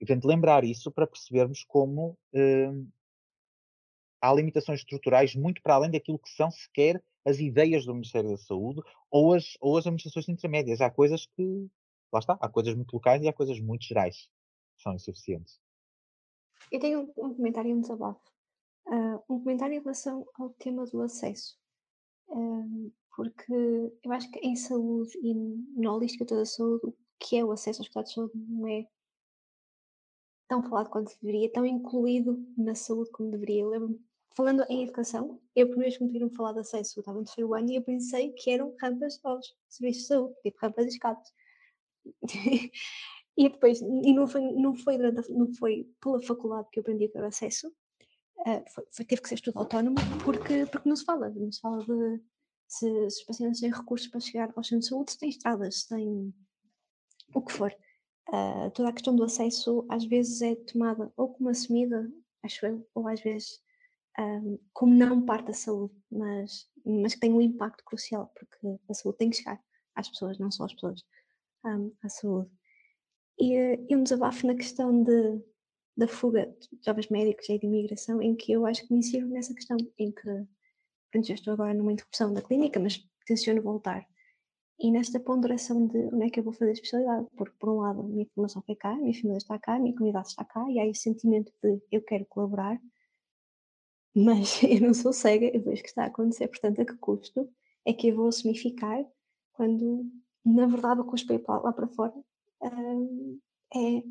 [0.00, 2.88] e, portanto, lembrar isso para percebermos como uh,
[4.20, 8.36] há limitações estruturais muito para além daquilo que são sequer as ideias do Ministério da
[8.36, 10.80] Saúde ou as, ou as administrações intermédias.
[10.80, 11.68] Há coisas que,
[12.12, 14.28] lá está, há coisas muito locais e há coisas muito gerais
[14.76, 15.60] que são insuficientes.
[16.72, 18.20] Eu tenho um, comentário e um desabafo.
[18.86, 21.56] Uh, um comentário em relação ao tema do acesso.
[23.14, 23.52] Porque
[24.02, 25.34] eu acho que em saúde e
[25.78, 28.66] na holística toda a saúde, o que é o acesso aos cuidados de saúde não
[28.66, 28.86] é
[30.48, 33.62] tão falado quanto deveria, tão incluído na saúde como deveria.
[33.62, 34.00] Eu lembro
[34.34, 37.52] falando em educação, eu primeiro que me viram falar de acesso, eu estava no terceiro
[37.54, 41.32] ano e eu pensei que eram rampas aos serviços de saúde, tipo rampas de escadas.
[43.36, 47.06] e depois, e não foi, não foi, durante, não foi pela faculdade que eu aprendi
[47.06, 51.04] a ter acesso, uh, foi, foi, teve que ser estudo autónomo, porque, porque não se
[51.04, 52.20] fala, não se fala de
[52.68, 55.82] se, se os pacientes têm recursos para chegar ao centro de saúde, se têm estradas,
[55.82, 56.34] se têm
[57.34, 57.74] o que for.
[58.28, 62.10] Uh, toda a questão do acesso às vezes é tomada ou como assumida,
[62.42, 63.60] acho eu, ou às vezes
[64.18, 68.94] um, como não parte da saúde, mas, mas que tem um impacto crucial, porque a
[68.94, 69.60] saúde tem que chegar
[69.94, 71.02] às pessoas, não só às pessoas,
[71.64, 72.50] um, à saúde.
[73.42, 73.56] E,
[73.88, 75.42] e um desabafo na questão de,
[75.96, 79.26] da fuga de jovens médicos e de imigração, em que eu acho que me insiro
[79.26, 80.46] nessa questão, em que,
[81.10, 84.06] pronto, já estou agora numa interrupção da clínica, mas tenciono voltar.
[84.78, 88.02] E nesta ponderação de onde é que eu vou fazer especialidade, porque por um lado
[88.02, 90.64] a minha formação foi cá, a minha família está cá, a minha comunidade está cá,
[90.70, 92.80] e há esse sentimento de eu quero colaborar,
[94.14, 97.52] mas eu não sou cega, eu vejo que está a acontecer, portanto a que custo
[97.84, 99.04] é que eu vou assumir ficar
[99.52, 100.08] quando
[100.44, 102.14] na verdade o para ir lá para fora
[102.62, 104.02] é,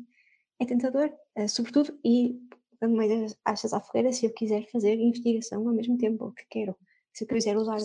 [0.60, 2.40] é tentador, uh, sobretudo, e
[2.88, 6.76] mais achas à fogueira, se eu quiser fazer investigação ao mesmo tempo, que quero,
[7.12, 7.78] se eu quiser usar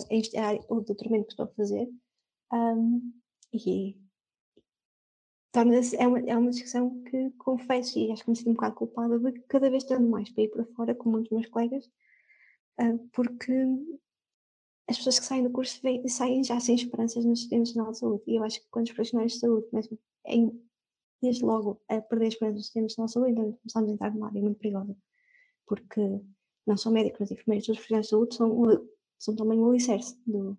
[0.68, 1.88] o doutoramento que estou a fazer,
[2.52, 3.12] um,
[3.52, 3.96] e
[5.52, 8.74] torna-se, é uma, é uma discussão que confesso e acho que me sinto um bocado
[8.74, 11.86] culpada de cada vez tendo mais para ir para fora com muitos meus colegas,
[12.80, 13.52] uh, porque
[14.88, 18.22] as pessoas que saem do curso saem já sem esperanças no Sistema Nacional de Saúde.
[18.26, 19.98] E eu acho que quando os profissionais de saúde começam,
[20.28, 20.68] em,
[21.22, 24.42] desde logo, a perder esperanças no Sistema de Saúde, então começamos a entrar numa área
[24.42, 24.96] muito perigosa.
[25.66, 26.00] Porque
[26.66, 30.58] não só médicos, enfermeiros, os profissionais de saúde são, são também o alicerce do,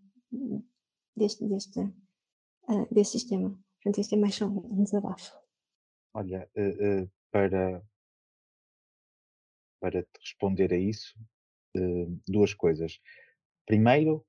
[1.15, 3.49] deste, deste, uh, deste sistema.
[3.81, 5.37] Portanto, isto é mais só um desabafo.
[6.13, 7.83] Olha, uh, uh, para,
[9.79, 11.15] para te responder a isso,
[12.27, 12.99] duas coisas.
[13.65, 14.25] Primeiro,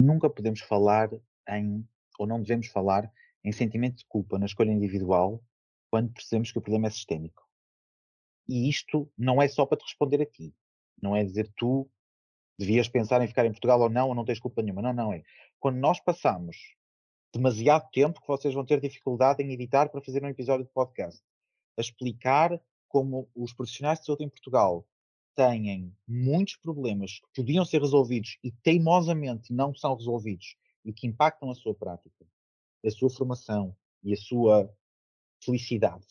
[0.00, 1.10] nunca podemos falar
[1.48, 3.10] em, ou não devemos falar,
[3.44, 5.42] em sentimento de culpa na escolha individual
[5.90, 7.42] quando percebemos que o problema é sistémico.
[8.48, 10.54] E isto não é só para te responder a ti.
[11.00, 11.88] Não é dizer tu
[12.58, 14.82] devias pensar em ficar em Portugal ou não, ou não tens culpa nenhuma.
[14.82, 15.22] Não, não é.
[15.58, 16.56] Quando nós passamos
[17.32, 21.22] demasiado tempo que vocês vão ter dificuldade em editar para fazer um episódio de podcast,
[21.76, 24.84] a explicar como os profissionais de saúde em Portugal
[25.34, 31.50] têm muitos problemas que podiam ser resolvidos e teimosamente não são resolvidos e que impactam
[31.50, 32.26] a sua prática,
[32.84, 34.72] a sua formação e a sua
[35.42, 36.06] felicidade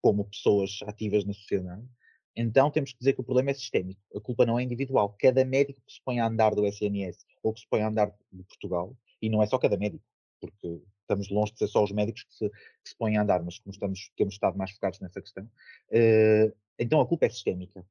[0.00, 1.86] como pessoas ativas na sociedade,
[2.34, 4.00] então temos que dizer que o problema é sistémico.
[4.14, 5.14] A culpa não é individual.
[5.18, 8.12] Cada médico que se põe a andar do SNS ou que se põe a andar
[8.32, 10.04] de Portugal, e não é só cada médico,
[10.40, 13.42] porque estamos longe de ser só os médicos que se, que se põem a andar,
[13.42, 17.86] mas como estamos, temos estado mais focados nessa questão, uh, então a culpa é sistémica.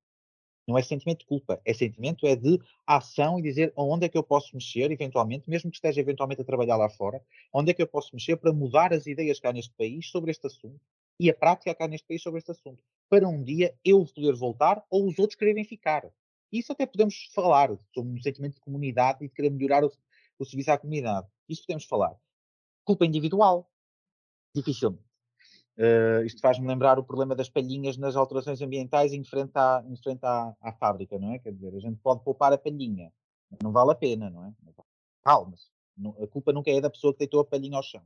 [0.71, 2.57] Não é sentimento de culpa, é sentimento é de
[2.87, 6.45] ação e dizer onde é que eu posso mexer, eventualmente, mesmo que esteja eventualmente a
[6.45, 7.21] trabalhar lá fora,
[7.53, 10.31] onde é que eu posso mexer para mudar as ideias que há neste país sobre
[10.31, 10.79] este assunto
[11.19, 14.33] e a prática que há neste país sobre este assunto, para um dia eu poder
[14.33, 16.09] voltar ou os outros quererem ficar.
[16.49, 19.91] Isso até podemos falar sobre um sentimento de comunidade e de querer melhorar o,
[20.39, 21.27] o serviço à comunidade.
[21.49, 22.15] Isso podemos falar.
[22.85, 23.69] Culpa individual,
[24.55, 25.10] dificilmente.
[25.81, 29.95] Uh, isto faz-me lembrar o problema das palhinhas nas alterações ambientais em frente, à, em
[29.95, 31.39] frente à, à, fábrica, não é?
[31.39, 33.11] Quer dizer, a gente pode poupar a palhinha,
[33.63, 34.53] não vale a pena, não é?
[35.23, 35.71] Calma-se.
[36.21, 38.03] A culpa nunca é da pessoa que deitou a palhinha ao chão.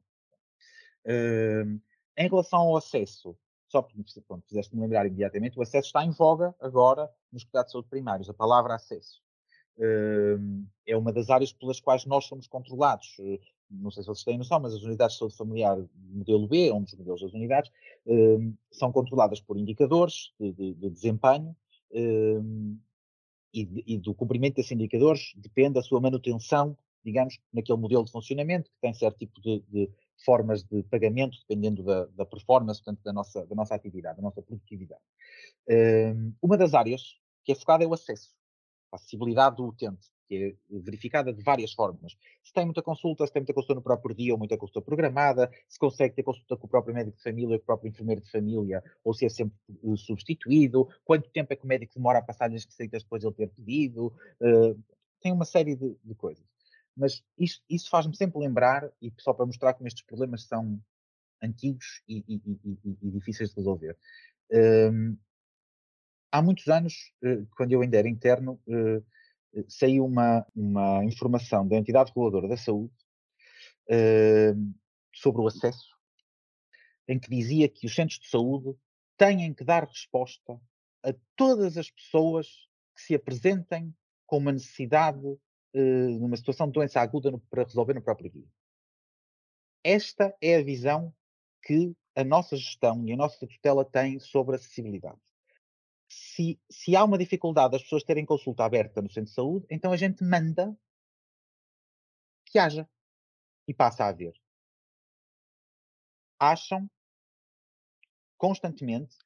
[1.05, 1.77] Uh,
[2.17, 4.01] em relação ao acesso, só porque
[4.47, 8.33] fizeste-me lembrar imediatamente, o acesso está em voga agora nos cuidados de saúde primários, a
[8.33, 9.21] palavra acesso.
[9.77, 13.17] Uh, é uma das áreas pelas quais nós somos controlados
[13.69, 16.83] não sei se vocês têm noção, mas as unidades de saúde familiar modelo B, um
[16.83, 17.71] dos modelos das unidades,
[18.05, 21.55] um, são controladas por indicadores de, de, de desempenho
[21.91, 22.77] um,
[23.53, 28.11] e, de, e, do cumprimento desses indicadores depende a sua manutenção, digamos, naquele modelo de
[28.11, 29.89] funcionamento, que tem certo tipo de,
[30.23, 34.41] formas de pagamento, dependendo da, da, performance, portanto, da nossa, da nossa atividade, da nossa
[34.41, 35.01] produtividade.
[35.69, 38.33] Um, uma das áreas que é focada é o acesso,
[38.91, 42.17] a acessibilidade do utente que é verificada de várias formas.
[42.43, 45.51] Se tem muita consulta, se tem muita consulta no próprio dia ou muita consulta programada,
[45.67, 48.31] se consegue ter consulta com o próprio médico de família, com o próprio enfermeiro de
[48.31, 52.21] família, ou se é sempre uh, substituído, quanto tempo é que o médico demora a
[52.21, 54.07] passar as receitas depois de ele ter pedido,
[54.41, 54.83] uh,
[55.21, 56.45] tem uma série de, de coisas.
[56.95, 60.79] Mas isso, faz-me sempre lembrar, e só para mostrar como estes problemas são
[61.43, 63.97] antigos e, e, e, e difíceis de resolver.
[64.51, 65.17] Um,
[66.31, 68.59] há muitos anos, uh, quando eu ainda era interno,
[69.67, 72.93] saiu uma, uma informação da entidade reguladora da saúde
[73.89, 74.73] uh,
[75.13, 75.95] sobre o acesso,
[77.07, 78.77] em que dizia que os centros de saúde
[79.17, 80.59] têm que dar resposta
[81.03, 82.47] a todas as pessoas
[82.95, 83.93] que se apresentem
[84.25, 88.47] com uma necessidade, uh, numa situação de doença aguda no, para resolver no próprio dia.
[89.83, 91.13] Esta é a visão
[91.63, 95.19] que a nossa gestão e a nossa tutela têm sobre a acessibilidade
[96.07, 99.91] se, se há uma dificuldade das pessoas terem consulta aberta no centro de saúde, então
[99.91, 100.77] a gente manda
[102.45, 102.87] que haja
[103.67, 104.33] e passa a haver.
[106.39, 106.89] Acham
[108.37, 109.17] constantemente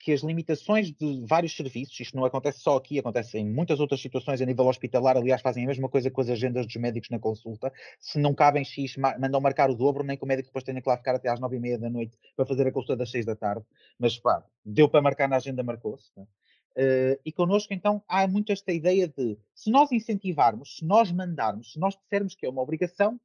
[0.00, 4.00] que as limitações de vários serviços, isto não acontece só aqui, acontece em muitas outras
[4.00, 7.18] situações a nível hospitalar, aliás, fazem a mesma coisa com as agendas dos médicos na
[7.18, 7.70] consulta.
[8.00, 10.88] Se não cabem X, mandam marcar o dobro, nem que o médico depois tenha que
[10.88, 13.26] lá ficar até às nove e meia da noite para fazer a consulta das seis
[13.26, 13.62] da tarde.
[13.98, 16.10] Mas pá, deu para marcar na agenda, marcou-se.
[16.18, 21.74] Uh, e connosco, então, há muito esta ideia de se nós incentivarmos, se nós mandarmos,
[21.74, 23.20] se nós dissermos que é uma obrigação,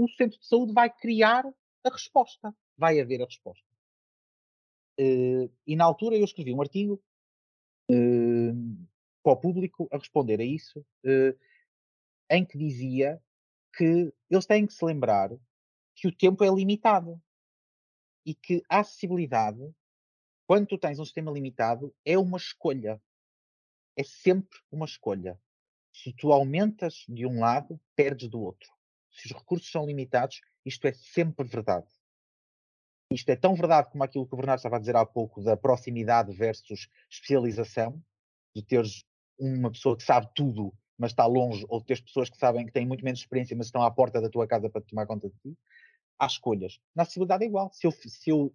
[0.00, 1.44] o centro de saúde vai criar
[1.84, 2.54] a resposta.
[2.78, 3.67] Vai haver a resposta.
[5.66, 7.02] E na altura eu escrevi um artigo
[7.90, 8.86] uh,
[9.22, 10.84] para o público a responder a isso,
[12.30, 13.20] em que dizia
[13.76, 15.30] que eles têm que se lembrar
[15.94, 17.20] que o tempo é limitado
[18.24, 19.74] e que a acessibilidade
[20.48, 22.98] quando tu tens um sistema limitado, é uma escolha.
[23.94, 25.38] É sempre uma escolha.
[25.92, 28.70] Se tu aumentas de um lado, perdes do outro.
[29.12, 31.86] Se os recursos são limitados, isto é sempre verdade.
[33.10, 35.56] Isto é tão verdade como aquilo que o Bernardo estava a dizer há pouco da
[35.56, 38.02] proximidade versus especialização,
[38.54, 39.04] de teres
[39.38, 42.86] uma pessoa que sabe tudo, mas está longe, ou teres pessoas que sabem que têm
[42.86, 45.58] muito menos experiência, mas estão à porta da tua casa para tomar conta de ti.
[46.18, 46.80] Há escolhas.
[46.94, 47.72] Na acessibilidade é igual.
[47.72, 48.54] Se eu, se eu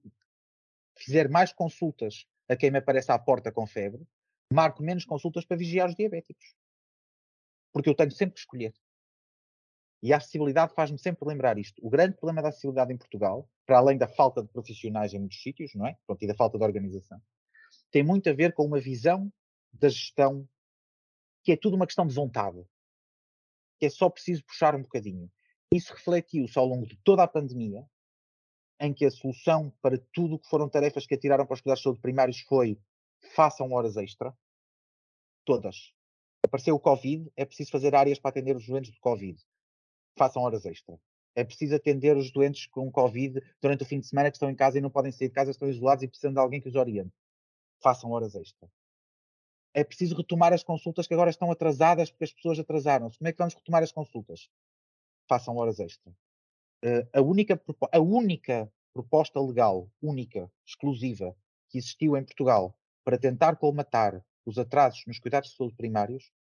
[0.95, 4.05] fizer mais consultas a quem me aparece à porta com febre,
[4.51, 6.53] marco menos consultas para vigiar os diabéticos.
[7.71, 8.73] Porque eu tenho sempre que escolher.
[10.03, 11.83] E a acessibilidade faz-me sempre lembrar isto.
[11.83, 15.41] O grande problema da acessibilidade em Portugal, para além da falta de profissionais em muitos
[15.41, 15.97] sítios, não é?
[16.05, 17.21] Pronto, e da falta de organização,
[17.91, 19.31] tem muito a ver com uma visão
[19.71, 20.47] da gestão
[21.43, 22.63] que é tudo uma questão de vontade.
[23.79, 25.29] Que é só preciso puxar um bocadinho.
[25.73, 27.85] Isso refletiu-se ao longo de toda a pandemia,
[28.79, 31.83] em que a solução para tudo que foram tarefas que atiraram para os cuidados de
[31.83, 32.79] saúde primários foi
[33.35, 34.35] façam horas extra.
[35.45, 35.93] Todas.
[36.45, 39.41] Apareceu o Covid, é preciso fazer áreas para atender os doentes de Covid.
[40.17, 40.99] Façam horas extra.
[41.35, 44.55] É preciso atender os doentes com Covid durante o fim de semana que estão em
[44.55, 46.75] casa e não podem sair de casa, estão isolados e precisam de alguém que os
[46.75, 47.13] oriente.
[47.81, 48.69] Façam horas extra.
[49.73, 53.17] é preciso retomar as consultas que agora estão atrasadas porque as pessoas atrasaram-se.
[53.17, 54.49] Como é que vamos retomar as consultas?
[55.27, 56.11] Façam horas extra.
[56.85, 57.61] Uh, a, única,
[57.91, 61.35] a única proposta legal, única, exclusiva,
[61.69, 66.31] que existiu em Portugal para tentar colmatar os atrasos nos cuidados de saúde primários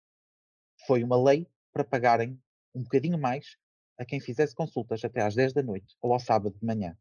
[0.87, 2.41] foi uma lei para pagarem
[2.75, 3.57] um bocadinho mais
[3.99, 6.97] a quem fizesse consultas até às 10 da noite ou ao sábado de manhã,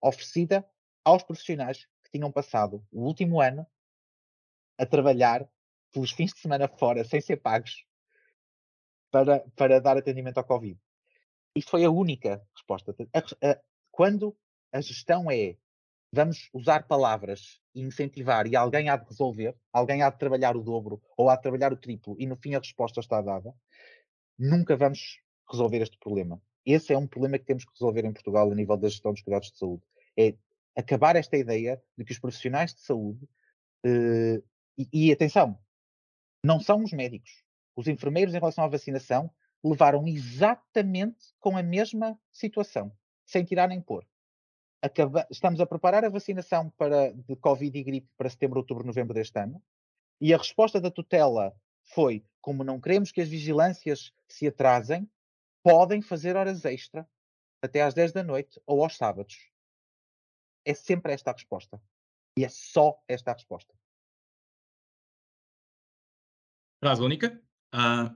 [0.00, 0.68] oferecida
[1.04, 3.66] aos profissionais que tinham passado o último ano
[4.76, 5.48] a trabalhar
[5.92, 7.86] pelos fins de semana fora, sem ser pagos,
[9.10, 10.78] para, para dar atendimento ao Covid.
[11.54, 12.94] Isto foi a única resposta.
[13.12, 13.60] A, a,
[13.90, 14.36] quando
[14.72, 15.56] a gestão é
[16.12, 20.62] vamos usar palavras e incentivar e alguém há de resolver, alguém há de trabalhar o
[20.62, 23.54] dobro ou há de trabalhar o triplo e no fim a resposta está dada,
[24.38, 25.20] nunca vamos
[25.50, 26.40] resolver este problema.
[26.64, 29.22] Esse é um problema que temos que resolver em Portugal a nível da gestão dos
[29.22, 29.82] cuidados de saúde.
[30.16, 30.34] É
[30.76, 33.24] acabar esta ideia de que os profissionais de saúde,
[33.86, 34.44] uh,
[34.76, 35.58] e, e atenção,
[36.44, 37.42] não são os médicos.
[37.74, 39.30] Os enfermeiros, em relação à vacinação,
[39.64, 42.92] levaram exatamente com a mesma situação,
[43.24, 44.06] sem tirar nem pôr.
[44.80, 49.14] Acaba, estamos a preparar a vacinação para, de Covid e gripe para setembro, outubro, novembro
[49.14, 49.60] deste ano,
[50.20, 55.08] e a resposta da tutela foi: como não queremos que as vigilâncias se atrasem,
[55.62, 57.08] podem fazer horas extra
[57.62, 59.50] até às 10 da noite ou aos sábados.
[60.64, 61.80] É sempre esta a resposta.
[62.36, 63.74] E é só esta a resposta.
[66.80, 67.42] Frase única.
[67.74, 68.14] Uh,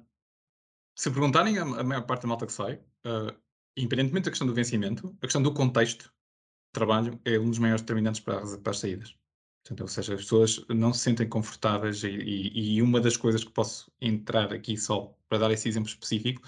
[0.95, 2.74] se perguntarem a, maior parte da malta que sai,
[3.07, 3.36] uh,
[3.76, 7.82] independentemente da questão do vencimento, a questão do contexto de trabalho é um dos maiores
[7.82, 9.16] determinantes para, para as saídas.
[9.64, 13.45] Portanto, ou seja, as pessoas não se sentem confortáveis e, e, e, uma das coisas
[13.45, 16.43] que posso entrar aqui só para dar esse exemplo específico,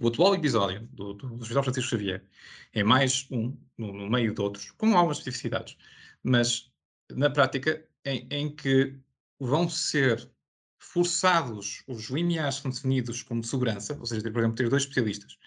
[0.00, 2.24] o atual episódio do, do, Hospital Francisco Xavier
[2.72, 5.76] é mais um no, no, meio de outros, com algumas especificidades,
[6.22, 6.70] mas
[7.10, 8.96] na prática em, em que
[9.38, 10.30] vão ser
[10.78, 15.38] forçados os limiares são definidos como segurança, ou seja, por exemplo, ter dois especialistas,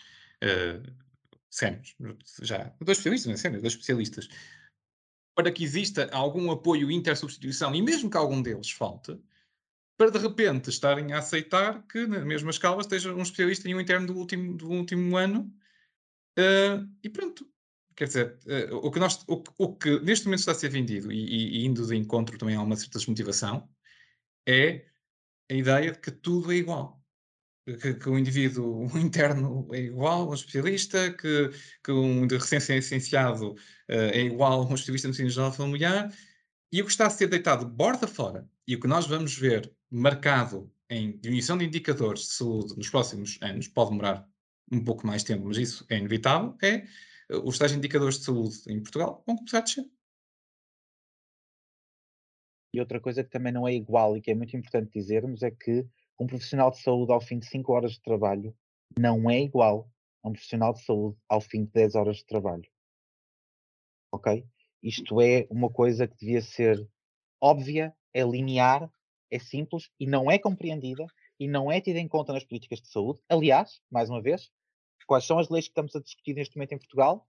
[0.44, 0.94] uh,
[1.50, 1.96] sénios,
[2.42, 4.30] já, dois especialistas, não é sénios, dois especialistas,
[5.36, 9.18] para que exista algum apoio intersubstituição, e mesmo que algum deles falte,
[9.98, 13.80] para de repente estarem a aceitar que na mesma escala esteja um especialista e um
[13.80, 15.54] interno do último, do último ano,
[16.39, 17.48] uh, e pronto.
[17.96, 21.12] Quer dizer, uh, o, que nós, o, o, que neste momento está a ser vendido,
[21.12, 23.70] e, e, indo de encontro também a uma certa desmotivação,
[24.48, 24.86] é
[25.50, 27.02] a ideia de que tudo é igual.
[27.66, 31.52] Que, que o indivíduo um interno é igual a um especialista, que,
[31.84, 36.12] que um de recém-licenciado uh, é igual a um especialista no ensino geral familiar,
[36.72, 39.72] e o que está a ser deitado borda fora, e o que nós vamos ver
[39.94, 44.28] marcado em diminuição de indicadores de saúde nos próximos anos, pode demorar
[44.72, 46.86] um pouco mais tempo, mas isso é inevitável, é
[47.32, 49.86] uh, os tais indicadores de saúde em Portugal vão começar a descer.
[52.74, 55.52] E outra coisa que também não é igual e que é muito importante dizermos é
[55.52, 55.86] que
[56.20, 58.56] um profissional de saúde ao fim de 5 horas de trabalho
[58.98, 59.91] não é igual
[60.24, 62.68] a um profissional de saúde ao fim de 10 horas de trabalho.
[64.12, 64.44] Ok?
[64.82, 66.88] Isto é uma coisa que devia ser
[67.39, 68.91] óbvia, é linear,
[69.34, 71.06] é simples e não é compreendida
[71.40, 73.20] e não é tida em conta nas políticas de saúde.
[73.28, 74.52] Aliás, mais uma vez,
[75.08, 77.28] quais são as leis que estamos a discutir neste momento em Portugal?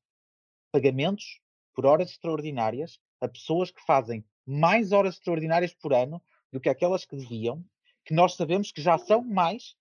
[0.71, 1.41] Pagamentos
[1.75, 7.07] por horas extraordinárias a pessoas que fazem mais horas extraordinárias por ano do que aquelas
[7.07, 7.65] que deviam,
[8.05, 9.75] que nós sabemos que já são mais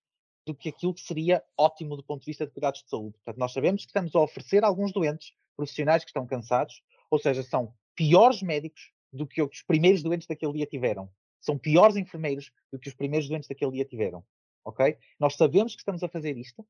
[0.46, 3.14] do que aquilo que seria ótimo do ponto de vista de cuidados de saúde.
[3.18, 7.18] Portanto, nós sabemos que estamos a oferecer a alguns doentes, profissionais que estão cansados, ou
[7.18, 11.10] seja, são piores médicos do que os primeiros doentes daquele dia tiveram.
[11.44, 14.24] São piores enfermeiros do que os primeiros doentes daquele dia tiveram.
[14.64, 14.96] Ok?
[15.20, 16.66] Nós sabemos que estamos a fazer isto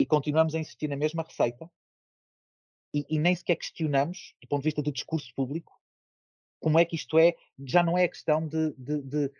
[0.00, 1.70] e continuamos a insistir na mesma receita
[2.94, 5.78] e, e nem sequer questionamos, do ponto de vista do discurso público,
[6.60, 9.32] como é que isto é, já não é questão de, de, de,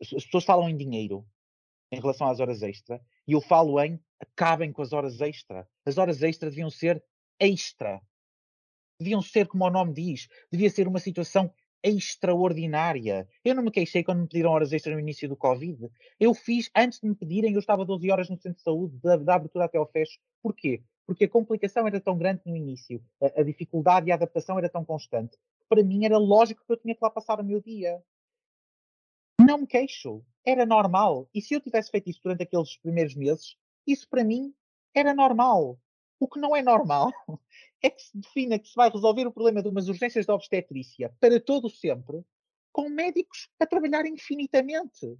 [0.00, 1.24] As pessoas falam em dinheiro
[1.92, 5.68] em relação às horas extra, e eu falo em acabem com as horas extra.
[5.84, 7.04] As horas extra deviam ser
[7.38, 8.02] extra.
[8.98, 11.52] Deviam ser, como o nome diz, devia ser uma situação
[11.82, 13.28] extraordinária.
[13.44, 15.90] Eu não me queixei quando me pediram horas extras no início do Covid.
[16.18, 19.16] Eu fiz, antes de me pedirem, eu estava 12 horas no centro de saúde, da,
[19.16, 20.18] da abertura até ao fecho.
[20.42, 20.82] Porquê?
[21.06, 24.68] Porque a complicação era tão grande no início, a, a dificuldade e a adaptação era
[24.68, 25.36] tão constante,
[25.68, 28.02] para mim era lógico que eu tinha que lá passar o meu dia.
[29.40, 31.28] Não me queixo, era normal.
[31.34, 33.56] E se eu tivesse feito isso durante aqueles primeiros meses,
[33.86, 34.54] isso para mim
[34.94, 35.78] era normal.
[36.22, 37.10] O que não é normal
[37.82, 41.12] é que se defina que se vai resolver o problema de umas urgências de obstetrícia
[41.18, 42.24] para todo sempre,
[42.70, 45.18] com médicos a trabalhar infinitamente.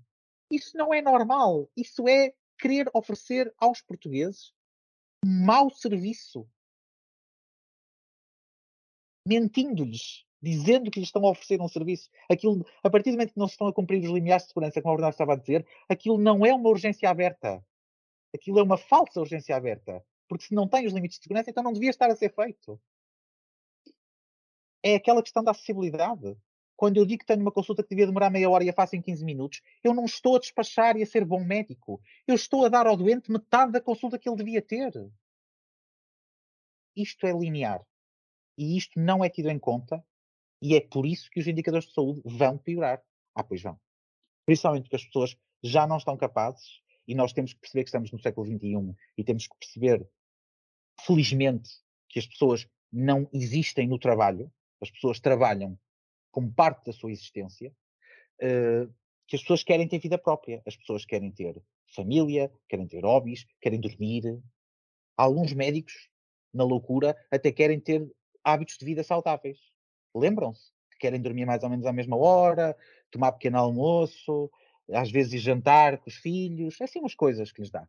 [0.49, 1.69] Isso não é normal.
[1.77, 4.55] Isso é querer oferecer aos portugueses
[5.27, 6.49] mau serviço.
[9.27, 13.39] Mentindo-lhes dizendo que lhes estão a oferecer um serviço, aquilo, a partir do momento que
[13.39, 15.67] não se estão a cumprir os limiares de segurança, como a Bernardo estava a dizer,
[15.89, 17.65] aquilo não é uma urgência aberta.
[18.33, 20.05] Aquilo é uma falsa urgência aberta.
[20.29, 22.81] Porque se não tem os limites de segurança, então não devia estar a ser feito.
[24.83, 26.37] É aquela questão da acessibilidade.
[26.77, 28.97] Quando eu digo que tenho uma consulta que devia demorar meia hora e a faço
[28.97, 32.01] em 15 minutos, eu não estou a despachar e a ser bom médico.
[32.27, 34.93] Eu estou a dar ao doente metade da consulta que ele devia ter.
[36.97, 37.87] Isto é linear.
[38.59, 40.05] E isto não é tido em conta
[40.61, 43.03] e é por isso que os indicadores de saúde vão piorar.
[43.35, 43.81] Ah, pois vão.
[44.45, 48.11] Principalmente porque as pessoas já não estão capazes e nós temos que perceber que estamos
[48.13, 50.07] no século XXI e temos que perceber,
[51.01, 51.71] felizmente,
[52.09, 55.79] que as pessoas não existem no trabalho, as pessoas trabalham
[56.31, 57.75] como parte da sua existência,
[58.43, 58.93] uh,
[59.27, 61.63] que as pessoas querem ter vida própria, as pessoas querem ter
[61.95, 64.41] família, querem ter hobbies, querem dormir.
[65.17, 66.09] Alguns médicos,
[66.53, 68.11] na loucura, até querem ter
[68.45, 69.59] hábitos de vida saudáveis
[70.15, 72.77] lembram-se que querem dormir mais ou menos à mesma hora,
[73.11, 74.51] tomar pequeno almoço,
[74.91, 77.87] às vezes jantar com os filhos, assim umas coisas que lhes dá.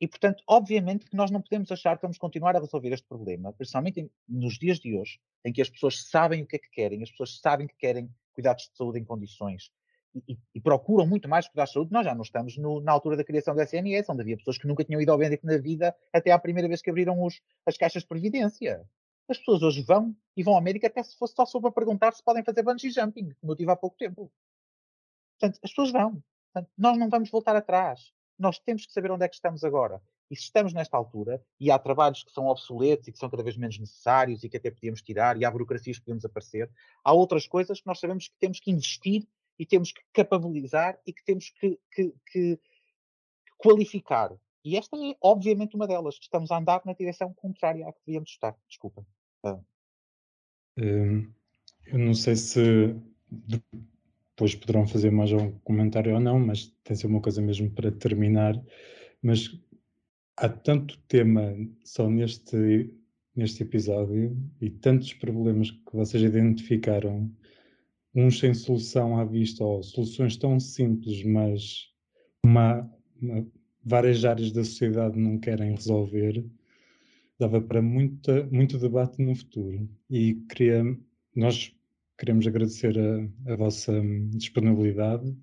[0.00, 3.52] E, portanto, obviamente que nós não podemos achar que vamos continuar a resolver este problema,
[3.52, 7.02] principalmente nos dias de hoje, em que as pessoas sabem o que é que querem,
[7.02, 9.72] as pessoas sabem que querem cuidados de saúde em condições
[10.14, 11.92] e, e, e procuram muito mais cuidados de saúde.
[11.92, 14.68] Nós já não estamos no, na altura da criação do SNS, onde havia pessoas que
[14.68, 17.76] nunca tinham ido ao médico na vida até à primeira vez que abriram os, as
[17.76, 18.84] caixas de previdência.
[19.28, 22.22] As pessoas hoje vão e vão à América até se fosse só sobre perguntar se
[22.22, 24.30] podem fazer bungee jumping, como eu tive há pouco tempo.
[25.38, 26.22] Portanto, as pessoas vão.
[26.52, 28.12] Portanto, nós não vamos voltar atrás.
[28.38, 30.02] Nós temos que saber onde é que estamos agora.
[30.30, 33.42] E se estamos nesta altura, e há trabalhos que são obsoletos e que são cada
[33.42, 36.70] vez menos necessários e que até podíamos tirar, e há burocracias que podemos aparecer,
[37.02, 39.26] há outras coisas que nós sabemos que temos que investir
[39.58, 42.60] e temos que capabilizar e que temos que, que, que
[43.56, 44.36] qualificar.
[44.64, 46.18] E esta é, obviamente, uma delas.
[46.20, 48.54] Estamos a andar na direção contrária à que devíamos estar.
[48.68, 49.06] Desculpa.
[49.42, 49.58] Ah.
[50.76, 51.32] Hum,
[51.86, 52.94] eu não sei se
[54.38, 57.90] depois poderão fazer mais um comentário ou não, mas tem ser uma coisa mesmo para
[57.90, 58.54] terminar.
[59.20, 59.60] Mas
[60.36, 62.88] há tanto tema só neste,
[63.34, 67.28] neste episódio e tantos problemas que vocês identificaram,
[68.14, 71.88] uns sem solução à vista ou soluções tão simples, mas
[72.44, 72.88] uma,
[73.20, 73.44] uma
[73.84, 76.44] várias áreas da sociedade não querem resolver,
[77.40, 79.88] dava para muita, muito debate no futuro.
[80.08, 80.96] E queria,
[81.34, 81.74] nós
[82.18, 83.92] queremos agradecer a, a vossa
[84.30, 85.34] disponibilidade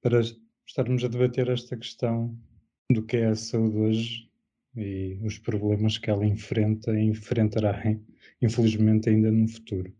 [0.00, 0.20] para
[0.66, 2.38] estarmos a debater esta questão
[2.90, 4.30] do que é a saúde hoje
[4.76, 7.82] e os problemas que ela enfrenta e enfrentará,
[8.40, 9.92] infelizmente, ainda no futuro.